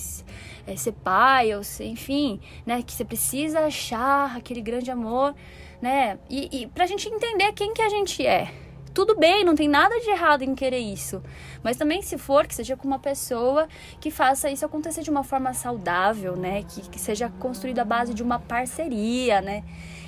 é, 0.65 0.77
ser 0.77 0.93
pai, 0.93 1.53
ou 1.53 1.61
ser, 1.61 1.87
enfim, 1.87 2.39
né? 2.65 2.81
Que 2.81 2.93
você 2.93 3.03
precisa 3.03 3.65
achar 3.65 4.33
aquele 4.33 4.61
grande 4.61 4.89
amor, 4.89 5.35
né? 5.81 6.17
E, 6.29 6.61
e 6.61 6.67
pra 6.67 6.85
gente 6.85 7.09
entender 7.09 7.51
quem 7.51 7.73
que 7.73 7.81
a 7.81 7.89
gente 7.89 8.25
é. 8.25 8.49
Tudo 8.93 9.17
bem, 9.17 9.43
não 9.43 9.55
tem 9.55 9.67
nada 9.67 9.99
de 9.99 10.09
errado 10.09 10.41
em 10.41 10.55
querer 10.55 10.79
isso. 10.79 11.21
Mas 11.61 11.75
também, 11.75 12.01
se 12.01 12.17
for, 12.17 12.47
que 12.47 12.55
seja 12.55 12.77
com 12.77 12.87
uma 12.87 12.97
pessoa 12.97 13.67
que 13.99 14.09
faça 14.09 14.49
isso 14.49 14.65
acontecer 14.65 15.01
de 15.01 15.09
uma 15.09 15.25
forma 15.25 15.53
saudável, 15.53 16.37
né? 16.37 16.63
Que, 16.63 16.89
que 16.91 16.97
seja 16.97 17.29
construída 17.41 17.81
à 17.81 17.85
base 17.85 18.13
de 18.13 18.23
uma 18.23 18.39
parceria, 18.39 19.41
né? 19.41 19.65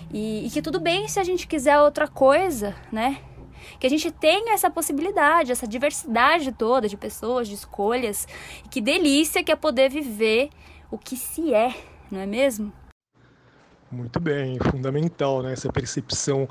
E, 0.10 0.48
e 0.48 0.50
que 0.50 0.62
tudo 0.62 0.80
bem 0.80 1.06
se 1.10 1.20
a 1.20 1.24
gente 1.26 1.46
quiser 1.46 1.78
outra 1.82 2.08
coisa, 2.08 2.74
né? 2.94 3.18
Que 3.80 3.88
a 3.88 3.90
gente 3.90 4.12
tenha 4.12 4.54
essa 4.54 4.70
possibilidade, 4.70 5.52
essa 5.52 5.68
diversidade 5.68 6.52
toda 6.52 6.88
de 6.88 6.98
pessoas, 6.98 7.48
de 7.48 7.56
escolhas. 7.56 8.28
E 8.66 8.70
que 8.70 8.82
delícia 8.82 9.44
que 9.44 9.52
é 9.52 9.56
poder 9.56 9.90
viver 9.90 10.50
o 10.92 10.98
que 10.98 11.16
se 11.16 11.54
é, 11.54 11.76
não 12.12 12.20
é 12.20 12.26
mesmo? 12.26 12.72
Muito 13.92 14.20
bem, 14.20 14.58
fundamental 14.60 15.42
né, 15.42 15.54
essa 15.54 15.72
percepção 15.72 16.48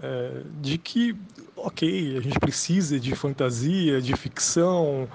é, 0.00 0.42
de 0.60 0.78
que, 0.78 1.16
ok, 1.56 2.16
a 2.16 2.20
gente 2.20 2.38
precisa 2.40 2.98
de 2.98 3.14
fantasia, 3.14 4.00
de 4.00 4.16
ficção, 4.16 5.08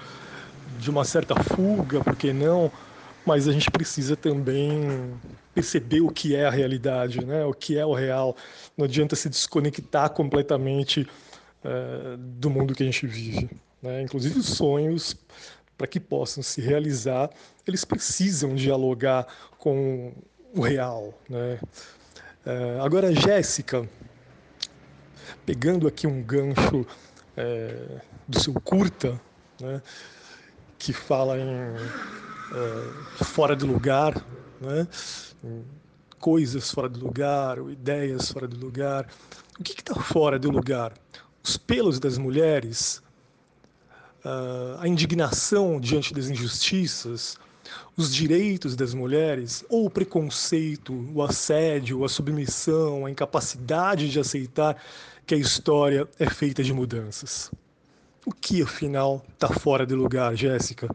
de 0.80 0.90
uma 0.90 1.04
certa 1.04 1.36
fuga, 1.36 2.02
por 2.02 2.16
que 2.16 2.32
não? 2.32 2.72
Mas 3.26 3.48
a 3.48 3.52
gente 3.52 3.70
precisa 3.70 4.16
também 4.16 5.14
perceber 5.54 6.02
o 6.02 6.10
que 6.10 6.36
é 6.36 6.46
a 6.46 6.50
realidade, 6.50 7.26
né? 7.26 7.44
o 7.44 7.54
que 7.54 7.78
é 7.78 7.86
o 7.86 7.94
real. 7.94 8.38
Não 8.78 8.86
adianta 8.86 9.16
se 9.16 9.28
desconectar 9.28 10.10
completamente 10.12 11.06
é, 11.68 12.18
do 12.18 12.50
mundo 12.50 12.74
que 12.74 12.84
a 12.84 12.86
gente 12.86 13.06
vive. 13.06 13.50
Né? 13.82 14.02
Inclusive, 14.02 14.40
os 14.40 14.48
sonhos, 14.48 15.16
para 15.78 15.86
que 15.86 16.00
possam 16.00 16.42
se 16.42 16.62
realizar, 16.62 17.30
eles 17.68 17.84
precisam 17.84 18.56
dialogar 18.56 19.28
com 19.58 20.14
o 20.56 20.62
real. 20.62 21.14
Né? 21.30 21.60
É, 22.46 22.80
agora, 22.80 23.14
Jéssica, 23.14 23.88
pegando 25.46 25.88
aqui 25.88 26.08
um 26.08 26.24
gancho 26.24 26.88
é, 27.36 28.02
do 28.28 28.40
seu 28.40 28.54
curta, 28.54 29.20
né, 29.60 29.82
que 30.80 30.94
fala 30.94 31.38
em 31.38 31.50
é, 31.50 33.24
fora 33.26 33.56
de 33.56 33.66
lugar, 33.66 34.14
né, 34.62 34.88
coisas 36.20 36.72
fora 36.72 36.90
de 36.90 37.00
lugar, 37.00 37.58
ideias 37.70 38.32
fora 38.32 38.48
de 38.48 38.56
lugar. 38.56 39.08
O 39.60 39.64
que 39.64 39.74
está 39.74 39.96
fora 39.96 40.40
do 40.40 40.50
lugar? 40.50 40.94
Os 41.48 41.56
pelos 41.56 42.00
das 42.00 42.18
mulheres, 42.18 43.02
ah, 44.24 44.80
a 44.82 44.88
indignação 44.88 45.80
diante 45.80 46.14
das 46.14 46.28
injustiças, 46.28 47.38
os 47.96 48.14
direitos 48.14 48.76
das 48.76 48.94
mulheres, 48.94 49.64
ou 49.70 49.86
o 49.86 49.90
preconceito, 49.90 50.94
o 51.14 51.24
assédio, 51.24 52.04
a 52.04 52.10
submissão, 52.10 53.06
a 53.06 53.12
incapacidade 53.12 54.10
de 54.10 54.20
aceitar 54.20 54.82
que 55.26 55.36
a 55.36 55.38
história 55.38 56.08
é 56.20 56.30
feita 56.30 56.64
de 56.64 56.74
mudanças. 56.74 57.52
O 58.26 58.32
que, 58.32 58.62
afinal, 58.62 59.26
está 59.34 59.48
fora 59.48 59.86
de 59.86 59.96
lugar, 59.96 60.36
Jéssica? 60.36 60.94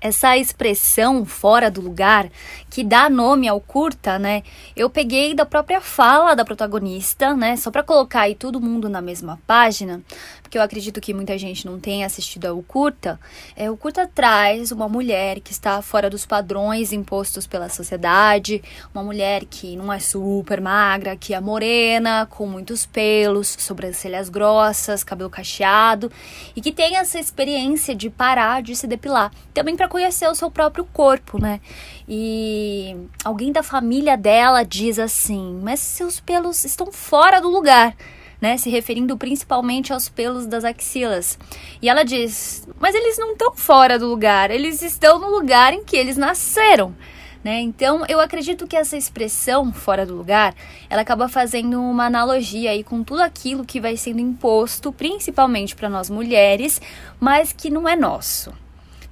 Essa 0.00 0.36
expressão 0.36 1.24
fora 1.24 1.70
do 1.70 1.80
lugar 1.80 2.30
que 2.68 2.84
dá 2.84 3.08
nome 3.08 3.48
ao 3.48 3.60
curta, 3.60 4.18
né? 4.18 4.42
Eu 4.76 4.90
peguei 4.90 5.34
da 5.34 5.46
própria 5.46 5.80
fala 5.80 6.34
da 6.34 6.44
protagonista, 6.44 7.34
né? 7.34 7.56
Só 7.56 7.70
para 7.70 7.82
colocar 7.82 8.22
aí 8.22 8.34
todo 8.34 8.60
mundo 8.60 8.88
na 8.88 9.00
mesma 9.00 9.40
página, 9.46 10.02
porque 10.42 10.58
eu 10.58 10.62
acredito 10.62 11.00
que 11.00 11.14
muita 11.14 11.38
gente 11.38 11.64
não 11.64 11.80
tenha 11.80 12.04
assistido 12.06 12.46
ao 12.46 12.62
curta. 12.62 13.18
É, 13.56 13.70
o 13.70 13.76
curta 13.76 14.06
traz 14.06 14.70
uma 14.70 14.88
mulher 14.88 15.40
que 15.40 15.52
está 15.52 15.80
fora 15.80 16.10
dos 16.10 16.26
padrões 16.26 16.92
impostos 16.92 17.46
pela 17.46 17.68
sociedade, 17.68 18.62
uma 18.94 19.02
mulher 19.02 19.44
que 19.46 19.76
não 19.76 19.92
é 19.92 19.98
super 19.98 20.60
magra, 20.60 21.16
que 21.16 21.32
é 21.32 21.40
morena, 21.40 22.26
com 22.30 22.46
muitos 22.46 22.84
pelos, 22.84 23.56
sobrancelhas 23.58 24.28
grossas, 24.28 25.02
cabelo 25.02 25.30
cacheado 25.30 26.10
e 26.54 26.60
que 26.60 26.72
tem 26.72 26.96
essa 26.96 27.18
experiência 27.18 27.94
de 27.94 28.10
parar 28.10 28.62
de 28.62 28.76
se 28.76 28.86
depilar. 28.86 29.32
Também 29.52 29.76
para 29.76 29.88
conhecer 29.94 30.28
o 30.28 30.34
seu 30.34 30.50
próprio 30.50 30.84
corpo, 30.84 31.40
né? 31.40 31.60
E 32.08 32.96
alguém 33.24 33.52
da 33.52 33.62
família 33.62 34.16
dela 34.16 34.64
diz 34.64 34.98
assim: 34.98 35.60
Mas 35.62 35.78
seus 35.78 36.18
pelos 36.18 36.64
estão 36.64 36.90
fora 36.90 37.40
do 37.40 37.48
lugar. 37.48 37.94
Né, 38.40 38.58
se 38.58 38.68
referindo 38.68 39.16
principalmente 39.16 39.90
aos 39.90 40.06
pelos 40.10 40.44
das 40.46 40.64
axilas. 40.64 41.38
E 41.80 41.88
ela 41.88 42.02
diz: 42.04 42.66
Mas 42.78 42.94
eles 42.94 43.16
não 43.16 43.32
estão 43.32 43.54
fora 43.54 43.98
do 43.98 44.08
lugar, 44.08 44.50
eles 44.50 44.82
estão 44.82 45.18
no 45.18 45.30
lugar 45.30 45.72
em 45.72 45.84
que 45.84 45.96
eles 45.96 46.16
nasceram. 46.16 46.94
Né? 47.42 47.60
Então, 47.60 48.04
eu 48.08 48.20
acredito 48.20 48.66
que 48.66 48.76
essa 48.76 48.96
expressão 48.96 49.72
fora 49.72 50.04
do 50.04 50.16
lugar, 50.16 50.54
ela 50.90 51.02
acaba 51.02 51.28
fazendo 51.28 51.80
uma 51.80 52.06
analogia 52.06 52.72
aí 52.72 52.82
com 52.82 53.02
tudo 53.04 53.22
aquilo 53.22 53.64
que 53.64 53.80
vai 53.80 53.96
sendo 53.96 54.20
imposto, 54.20 54.92
principalmente 54.92 55.76
para 55.76 55.88
nós 55.88 56.10
mulheres, 56.10 56.82
mas 57.20 57.52
que 57.52 57.70
não 57.70 57.88
é 57.88 57.94
nosso 57.94 58.52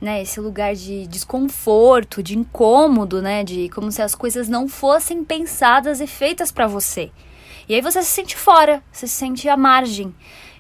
né, 0.03 0.21
esse 0.21 0.41
lugar 0.41 0.75
de 0.75 1.07
desconforto, 1.07 2.25
de 2.25 2.37
incômodo, 2.37 3.23
né, 3.23 3.45
de 3.45 3.69
como 3.69 3.93
se 3.93 4.03
as 4.03 4.17
coisas 4.17 4.49
não 4.49 4.67
fossem 4.67 5.23
pensadas 5.23 6.01
e 6.01 6.09
feitas 6.09 6.51
para 6.51 6.67
você. 6.67 7.13
E 7.69 7.75
aí 7.75 7.81
você 7.81 8.03
se 8.03 8.09
sente 8.09 8.37
fora, 8.37 8.83
você 8.91 9.07
se 9.07 9.15
sente 9.15 9.49
à 9.49 9.57
margem. 9.57 10.13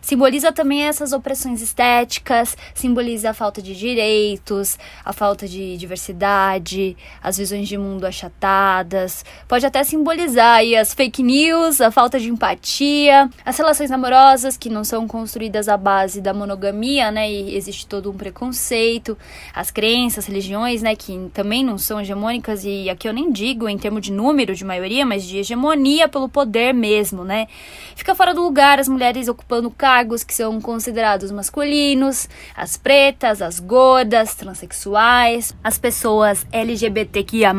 Simboliza 0.02 0.50
também 0.50 0.82
essas 0.82 1.12
opressões 1.12 1.62
estéticas, 1.62 2.56
simboliza 2.74 3.30
a 3.30 3.34
falta 3.34 3.62
de 3.62 3.72
direitos, 3.72 4.76
a 5.04 5.12
falta 5.12 5.46
de 5.46 5.76
diversidade, 5.76 6.96
as 7.22 7.38
visões 7.38 7.68
de 7.68 7.78
mundo 7.78 8.04
achatadas. 8.04 9.24
Pode 9.46 9.64
até 9.64 9.84
simbolizar 9.84 10.56
aí 10.56 10.74
as 10.74 10.92
fake 10.92 11.22
news, 11.22 11.80
a 11.80 11.92
falta 11.92 12.18
de 12.18 12.28
empatia, 12.28 13.30
as 13.44 13.56
relações 13.56 13.92
amorosas 13.92 14.56
que 14.56 14.68
não 14.68 14.82
são 14.82 15.06
construídas 15.06 15.68
à 15.68 15.76
base 15.76 16.20
da 16.20 16.34
monogamia, 16.34 17.12
né? 17.12 17.30
E 17.30 17.54
existe 17.54 17.86
todo 17.86 18.10
um 18.10 18.16
preconceito, 18.16 19.16
as 19.54 19.70
crenças, 19.70 20.26
religiões, 20.26 20.82
né, 20.82 20.96
que 20.96 21.30
também 21.32 21.64
não 21.64 21.78
são 21.78 22.00
hegemônicas 22.00 22.64
e 22.64 22.90
aqui 22.90 23.08
eu 23.08 23.12
nem 23.12 23.30
digo 23.30 23.68
em 23.68 23.78
termos 23.78 24.02
de 24.02 24.10
número 24.10 24.52
de 24.52 24.64
maioria, 24.64 25.06
mas 25.06 25.24
de 25.24 25.38
hegemonia 25.38 26.08
pelo 26.08 26.28
poder 26.28 26.74
mesmo, 26.74 27.22
né? 27.22 27.46
Fica 27.94 28.16
fora 28.16 28.34
do 28.34 28.42
lugar 28.42 28.80
as 28.80 28.88
mulheres 28.88 29.28
ocupando 29.28 29.70
cargos 29.70 29.91
cargos 29.92 30.24
que 30.24 30.32
são 30.32 30.58
considerados 30.58 31.30
masculinos, 31.30 32.26
as 32.56 32.78
pretas, 32.78 33.42
as 33.42 33.60
gordas, 33.60 34.34
transexuais, 34.34 35.54
as 35.62 35.76
pessoas 35.76 36.46
LGBTQIA, 36.50 37.52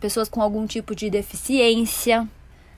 pessoas 0.00 0.26
com 0.26 0.40
algum 0.40 0.66
tipo 0.66 0.94
de 0.94 1.10
deficiência 1.10 2.26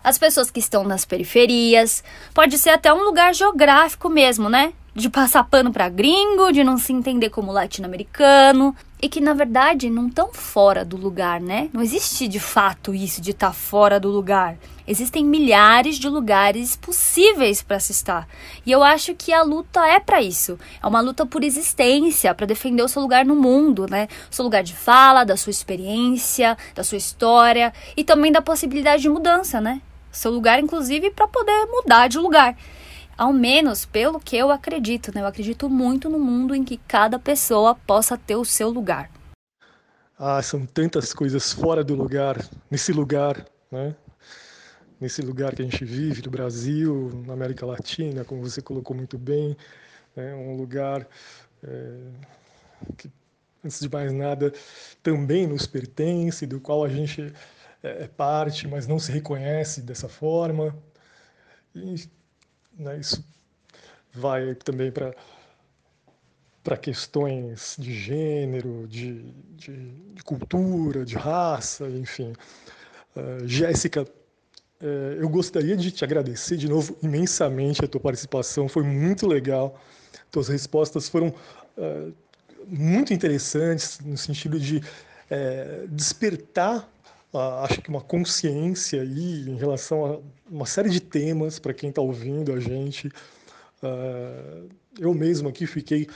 as 0.02 0.18
pessoas 0.18 0.52
que 0.52 0.60
estão 0.60 0.84
nas 0.84 1.04
periferias, 1.04 2.04
pode 2.32 2.58
ser 2.58 2.70
até 2.70 2.94
um 2.94 3.02
lugar 3.02 3.34
geográfico 3.34 4.08
mesmo, 4.08 4.48
né? 4.48 4.72
De 4.94 5.10
passar 5.10 5.42
pano 5.42 5.72
para 5.72 5.88
gringo, 5.88 6.52
de 6.52 6.62
não 6.62 6.78
se 6.78 6.92
entender 6.92 7.28
como 7.28 7.50
latino-americano, 7.50 8.72
e 9.00 9.08
que 9.08 9.20
na 9.20 9.34
verdade 9.34 9.90
não 9.90 10.08
estão 10.08 10.32
fora 10.32 10.84
do 10.84 10.96
lugar, 10.96 11.40
né? 11.40 11.68
Não 11.72 11.82
existe 11.82 12.26
de 12.26 12.40
fato 12.40 12.94
isso 12.94 13.20
de 13.20 13.32
estar 13.32 13.48
tá 13.48 13.52
fora 13.52 14.00
do 14.00 14.08
lugar. 14.08 14.56
Existem 14.88 15.24
milhares 15.24 15.98
de 15.98 16.08
lugares 16.08 16.76
possíveis 16.76 17.60
para 17.60 17.80
se 17.80 17.92
estar. 17.92 18.28
E 18.64 18.70
eu 18.70 18.82
acho 18.82 19.14
que 19.14 19.32
a 19.32 19.42
luta 19.42 19.84
é 19.86 19.98
para 19.98 20.22
isso. 20.22 20.58
É 20.82 20.86
uma 20.86 21.00
luta 21.00 21.26
por 21.26 21.42
existência, 21.42 22.34
para 22.34 22.46
defender 22.46 22.82
o 22.82 22.88
seu 22.88 23.02
lugar 23.02 23.24
no 23.24 23.34
mundo, 23.34 23.86
né? 23.90 24.08
O 24.30 24.34
seu 24.34 24.44
lugar 24.44 24.62
de 24.62 24.74
fala, 24.74 25.24
da 25.24 25.36
sua 25.36 25.50
experiência, 25.50 26.56
da 26.74 26.84
sua 26.84 26.98
história 26.98 27.72
e 27.96 28.04
também 28.04 28.30
da 28.30 28.40
possibilidade 28.40 29.02
de 29.02 29.08
mudança, 29.08 29.60
né? 29.60 29.82
Seu 30.12 30.30
lugar, 30.30 30.58
inclusive, 30.60 31.10
para 31.10 31.28
poder 31.28 31.66
mudar 31.66 32.08
de 32.08 32.18
lugar. 32.18 32.56
Ao 33.16 33.32
menos 33.32 33.86
pelo 33.86 34.20
que 34.20 34.36
eu 34.36 34.50
acredito, 34.50 35.10
né? 35.14 35.22
Eu 35.22 35.26
acredito 35.26 35.70
muito 35.70 36.10
no 36.10 36.18
mundo 36.18 36.54
em 36.54 36.62
que 36.62 36.76
cada 36.76 37.18
pessoa 37.18 37.74
possa 37.74 38.18
ter 38.18 38.36
o 38.36 38.44
seu 38.44 38.68
lugar. 38.68 39.10
Ah, 40.18 40.42
são 40.42 40.66
tantas 40.66 41.14
coisas 41.14 41.50
fora 41.50 41.82
do 41.82 41.94
lugar, 41.94 42.36
nesse 42.70 42.92
lugar, 42.92 43.46
né? 43.70 43.96
Nesse 45.00 45.22
lugar 45.22 45.54
que 45.54 45.62
a 45.62 45.64
gente 45.64 45.82
vive, 45.82 46.22
no 46.22 46.30
Brasil, 46.30 47.22
na 47.26 47.32
América 47.32 47.64
Latina, 47.64 48.22
como 48.24 48.42
você 48.42 48.60
colocou 48.60 48.94
muito 48.94 49.16
bem, 49.16 49.56
né? 50.14 50.34
um 50.34 50.56
lugar 50.56 51.06
é, 51.62 51.98
que, 52.98 53.10
antes 53.64 53.80
de 53.80 53.88
mais 53.88 54.12
nada, 54.12 54.52
também 55.02 55.46
nos 55.46 55.66
pertence, 55.66 56.46
do 56.46 56.60
qual 56.60 56.84
a 56.84 56.88
gente 56.88 57.32
é, 57.82 58.04
é 58.04 58.08
parte, 58.08 58.68
mas 58.68 58.86
não 58.86 58.98
se 58.98 59.10
reconhece 59.10 59.82
dessa 59.82 60.08
forma. 60.08 60.74
E 61.74 62.08
né, 62.78 62.98
isso 62.98 63.24
vai 64.12 64.54
também 64.54 64.90
para 64.90 65.14
para 66.62 66.76
questões 66.76 67.76
de 67.78 67.94
gênero, 67.94 68.88
de, 68.88 69.22
de, 69.54 69.88
de, 70.14 70.24
cultura, 70.24 71.04
de 71.04 71.14
raça, 71.14 71.88
enfim. 71.88 72.32
Uh, 73.14 73.46
Jéssica, 73.46 74.02
uh, 74.02 74.84
eu 75.16 75.28
gostaria 75.28 75.76
de 75.76 75.92
te 75.92 76.02
agradecer 76.02 76.56
de 76.56 76.68
novo 76.68 76.96
imensamente 77.00 77.84
a 77.84 77.86
tua 77.86 78.00
participação, 78.00 78.68
foi 78.68 78.82
muito 78.82 79.28
legal. 79.28 79.80
Tuas 80.28 80.48
respostas 80.48 81.08
foram 81.08 81.28
uh, 81.78 82.12
muito 82.66 83.14
interessantes 83.14 84.00
no 84.00 84.18
sentido 84.18 84.58
de 84.58 84.82
eh, 85.30 85.86
acho 87.38 87.80
que 87.80 87.88
uma 87.88 88.00
consciência 88.00 89.02
aí 89.02 89.48
em 89.48 89.56
relação 89.56 90.04
a 90.04 90.18
uma 90.50 90.66
série 90.66 90.90
de 90.90 91.00
temas 91.00 91.58
para 91.58 91.74
quem 91.74 91.90
está 91.90 92.00
ouvindo 92.00 92.52
a 92.52 92.60
gente. 92.60 93.08
Uh, 93.82 94.68
eu 94.98 95.12
mesmo 95.14 95.48
aqui 95.48 95.66
fiquei 95.66 96.08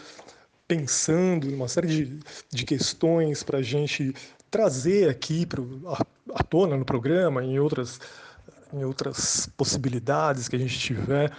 pensando 0.67 1.49
em 1.51 1.55
uma 1.55 1.69
série 1.69 1.89
de, 1.89 2.19
de 2.49 2.65
questões 2.65 3.43
para 3.43 3.59
a 3.59 3.63
gente 3.63 4.15
trazer 4.51 5.09
aqui 5.09 5.45
pro, 5.47 5.83
a, 5.87 6.05
à 6.35 6.43
tona 6.43 6.77
no 6.77 6.85
programa, 6.85 7.45
em 7.45 7.59
outras, 7.59 8.01
em 8.73 8.85
outras 8.85 9.49
possibilidades 9.57 10.49
que 10.49 10.57
a 10.57 10.59
gente 10.59 10.79
tiver, 10.79 11.33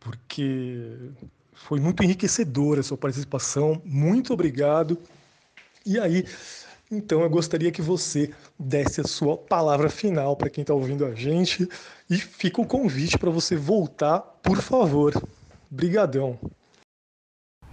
porque 0.00 1.10
foi 1.52 1.80
muito 1.80 2.02
enriquecedora 2.02 2.80
a 2.80 2.82
sua 2.82 2.98
participação. 2.98 3.80
Muito 3.84 4.32
obrigado. 4.32 4.98
E 5.86 5.98
aí, 5.98 6.24
então 6.94 7.22
eu 7.22 7.30
gostaria 7.30 7.72
que 7.72 7.82
você 7.82 8.30
desse 8.58 9.00
a 9.00 9.04
sua 9.04 9.36
palavra 9.36 9.90
final 9.90 10.36
para 10.36 10.50
quem 10.50 10.62
está 10.62 10.72
ouvindo 10.72 11.04
a 11.04 11.14
gente 11.14 11.68
e 12.08 12.16
fica 12.16 12.60
o 12.60 12.66
convite 12.66 13.18
para 13.18 13.30
você 13.30 13.56
voltar, 13.56 14.20
por 14.20 14.60
favor. 14.60 15.12
Brigadão. 15.70 16.38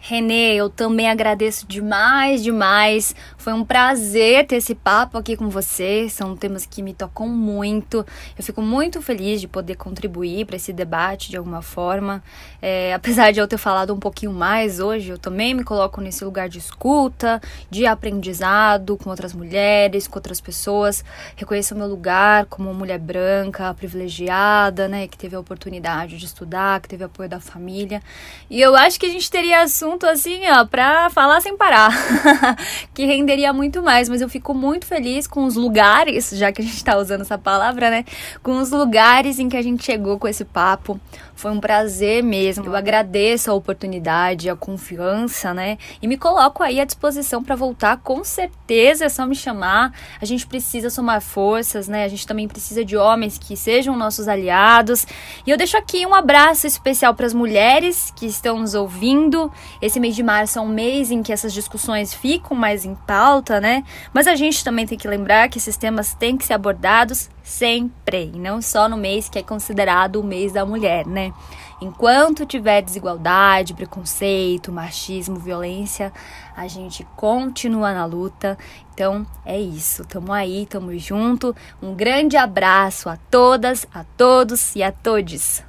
Renê, 0.04 0.56
eu 0.56 0.68
também 0.68 1.08
agradeço 1.08 1.68
demais, 1.68 2.42
demais. 2.42 3.16
Foi 3.38 3.54
um 3.54 3.64
prazer 3.64 4.48
ter 4.48 4.56
esse 4.56 4.74
papo 4.74 5.16
aqui 5.16 5.38
com 5.38 5.48
você. 5.48 6.10
São 6.10 6.36
temas 6.36 6.66
que 6.66 6.82
me 6.82 6.92
tocam 6.92 7.28
muito. 7.28 8.04
Eu 8.36 8.44
fico 8.44 8.64
muito 8.64 9.00
feliz 9.00 9.40
de 9.40 9.48
poder 9.48 9.76
contribuir 9.76 10.48
para 10.48 10.56
esse 10.56 10.74
debate 10.74 11.30
de 11.30 11.38
alguma 11.38 11.62
forma. 11.62 12.24
É, 12.60 12.92
apesar 12.96 13.32
de 13.32 13.40
eu 13.40 13.48
ter 13.48 13.60
falado 13.60 13.94
um 13.94 14.00
pouquinho 14.00 14.34
mais 14.34 14.80
hoje, 14.80 15.12
eu 15.12 15.20
também 15.20 15.54
me 15.54 15.64
coloco 15.64 16.02
nesse 16.02 16.26
lugar 16.26 16.50
de 16.50 16.58
escuta, 16.58 17.40
de 17.70 17.86
aprendizado 17.86 18.98
com 18.98 19.08
outras 19.12 19.34
mulheres, 19.34 20.08
com 20.08 20.18
outras 20.18 20.42
pessoas. 20.42 21.06
Reconheço 21.36 21.76
o 21.76 21.78
meu 21.78 21.88
lugar 21.88 22.48
como 22.48 22.74
mulher 22.74 22.98
branca, 22.98 23.72
privilegiada, 23.76 24.88
né, 24.88 25.08
que 25.08 25.18
teve 25.18 25.36
a 25.36 25.40
oportunidade 25.40 26.18
de 26.18 26.26
estudar, 26.26 26.82
que 26.82 26.90
teve 26.90 27.04
apoio 27.04 27.30
da 27.30 27.40
família. 27.40 28.02
E 28.50 28.60
eu 28.60 28.76
acho 28.76 29.00
que 29.00 29.06
a 29.06 29.10
gente 29.10 29.30
teria 29.30 29.62
assunto 29.62 29.91
assunto 29.92 30.06
assim, 30.06 30.42
ó, 30.50 30.66
pra 30.66 31.10
falar 31.10 31.42
sem 31.42 31.58
parar, 31.58 31.92
que 32.94 33.06
renderia 33.06 33.52
muito 33.52 33.84
mais, 33.84 34.08
mas 34.08 34.22
eu 34.22 34.30
fico 34.30 34.54
muito 34.54 34.86
feliz 34.86 35.28
com 35.28 35.44
os 35.46 35.56
lugares, 35.56 36.30
já 36.32 36.52
que 36.52 36.62
a 36.62 36.66
gente 36.66 36.84
tá 36.84 36.98
usando 36.98 37.22
essa 37.22 37.38
palavra, 37.38 37.90
né? 37.90 38.06
Com 38.42 38.58
os 38.58 38.72
lugares 38.72 39.40
em 39.40 39.50
que 39.50 39.58
a 39.58 39.62
gente 39.62 39.84
chegou 39.84 40.18
com 40.18 40.28
esse 40.28 40.46
papo. 40.46 41.00
Foi 41.42 41.50
um 41.50 41.60
prazer 41.60 42.22
mesmo. 42.22 42.68
Eu 42.68 42.76
agradeço 42.76 43.50
a 43.50 43.56
oportunidade, 43.56 44.48
a 44.48 44.56
confiança, 44.56 45.56
né? 45.56 45.80
E 46.00 46.08
me 46.08 46.16
coloco 46.16 46.62
aí 46.62 46.80
à 46.80 46.86
disposição 46.86 47.44
para 47.44 47.56
voltar, 47.56 47.98
com 47.98 48.24
certeza 48.24 49.06
é 49.06 49.10
só 49.10 49.26
me 49.26 49.34
chamar. 49.34 49.92
A 50.22 50.26
gente 50.26 50.46
precisa 50.46 50.92
somar 50.92 51.20
forças, 51.20 51.88
né? 51.88 52.04
A 52.04 52.08
gente 52.08 52.28
também 52.28 52.48
precisa 52.48 52.86
de 52.86 52.96
homens 52.96 53.40
que 53.40 53.58
sejam 53.58 53.98
nossos 53.98 54.28
aliados. 54.28 55.08
E 55.44 55.50
eu 55.50 55.58
deixo 55.58 55.76
aqui 55.76 56.06
um 56.06 56.14
abraço 56.14 56.68
especial 56.68 57.16
para 57.16 57.26
as 57.26 57.34
mulheres 57.34 58.14
que 58.16 58.28
estão 58.28 58.60
nos 58.60 58.76
ouvindo. 58.76 59.52
Esse 59.82 60.00
mês 60.00 60.16
de 60.16 60.22
março 60.22 60.60
é 60.60 60.62
um 60.62 60.70
mês 60.70 61.10
em 61.10 61.24
que 61.24 61.34
essas 61.34 61.52
discussões 61.52 62.14
ficam 62.14 62.56
mais 62.56 62.86
em 62.86 62.94
pauta, 62.94 63.60
né? 63.60 63.84
Mas 64.14 64.28
a 64.28 64.36
gente 64.36 64.64
também 64.64 64.86
tem 64.86 64.96
que 64.96 65.08
lembrar 65.08 65.50
que 65.50 65.58
esses 65.58 65.76
temas 65.76 66.14
têm 66.14 66.38
que 66.38 66.46
ser 66.46 66.54
abordados 66.54 67.32
sempre, 67.52 68.32
e 68.34 68.40
não 68.40 68.62
só 68.62 68.88
no 68.88 68.98
mês 68.98 69.30
que 69.30 69.38
é 69.38 69.44
considerado 69.44 70.16
o 70.16 70.24
mês 70.24 70.54
da 70.54 70.66
mulher, 70.66 71.06
né? 71.06 71.34
Enquanto 71.82 72.46
tiver 72.46 72.82
desigualdade, 72.82 73.74
preconceito, 73.74 74.72
machismo, 74.72 75.38
violência, 75.38 76.14
a 76.56 76.68
gente 76.68 77.04
continua 77.16 77.94
na 77.94 78.06
luta. 78.06 78.58
Então 78.94 79.26
é 79.44 79.60
isso. 79.60 80.06
Tamo 80.06 80.32
aí, 80.32 80.68
tamo 80.68 80.98
junto. 80.98 81.56
Um 81.82 81.96
grande 81.96 82.38
abraço 82.38 83.10
a 83.10 83.18
todas, 83.18 83.86
a 83.94 84.04
todos 84.04 84.76
e 84.76 84.84
a 84.84 84.92
todes. 84.92 85.64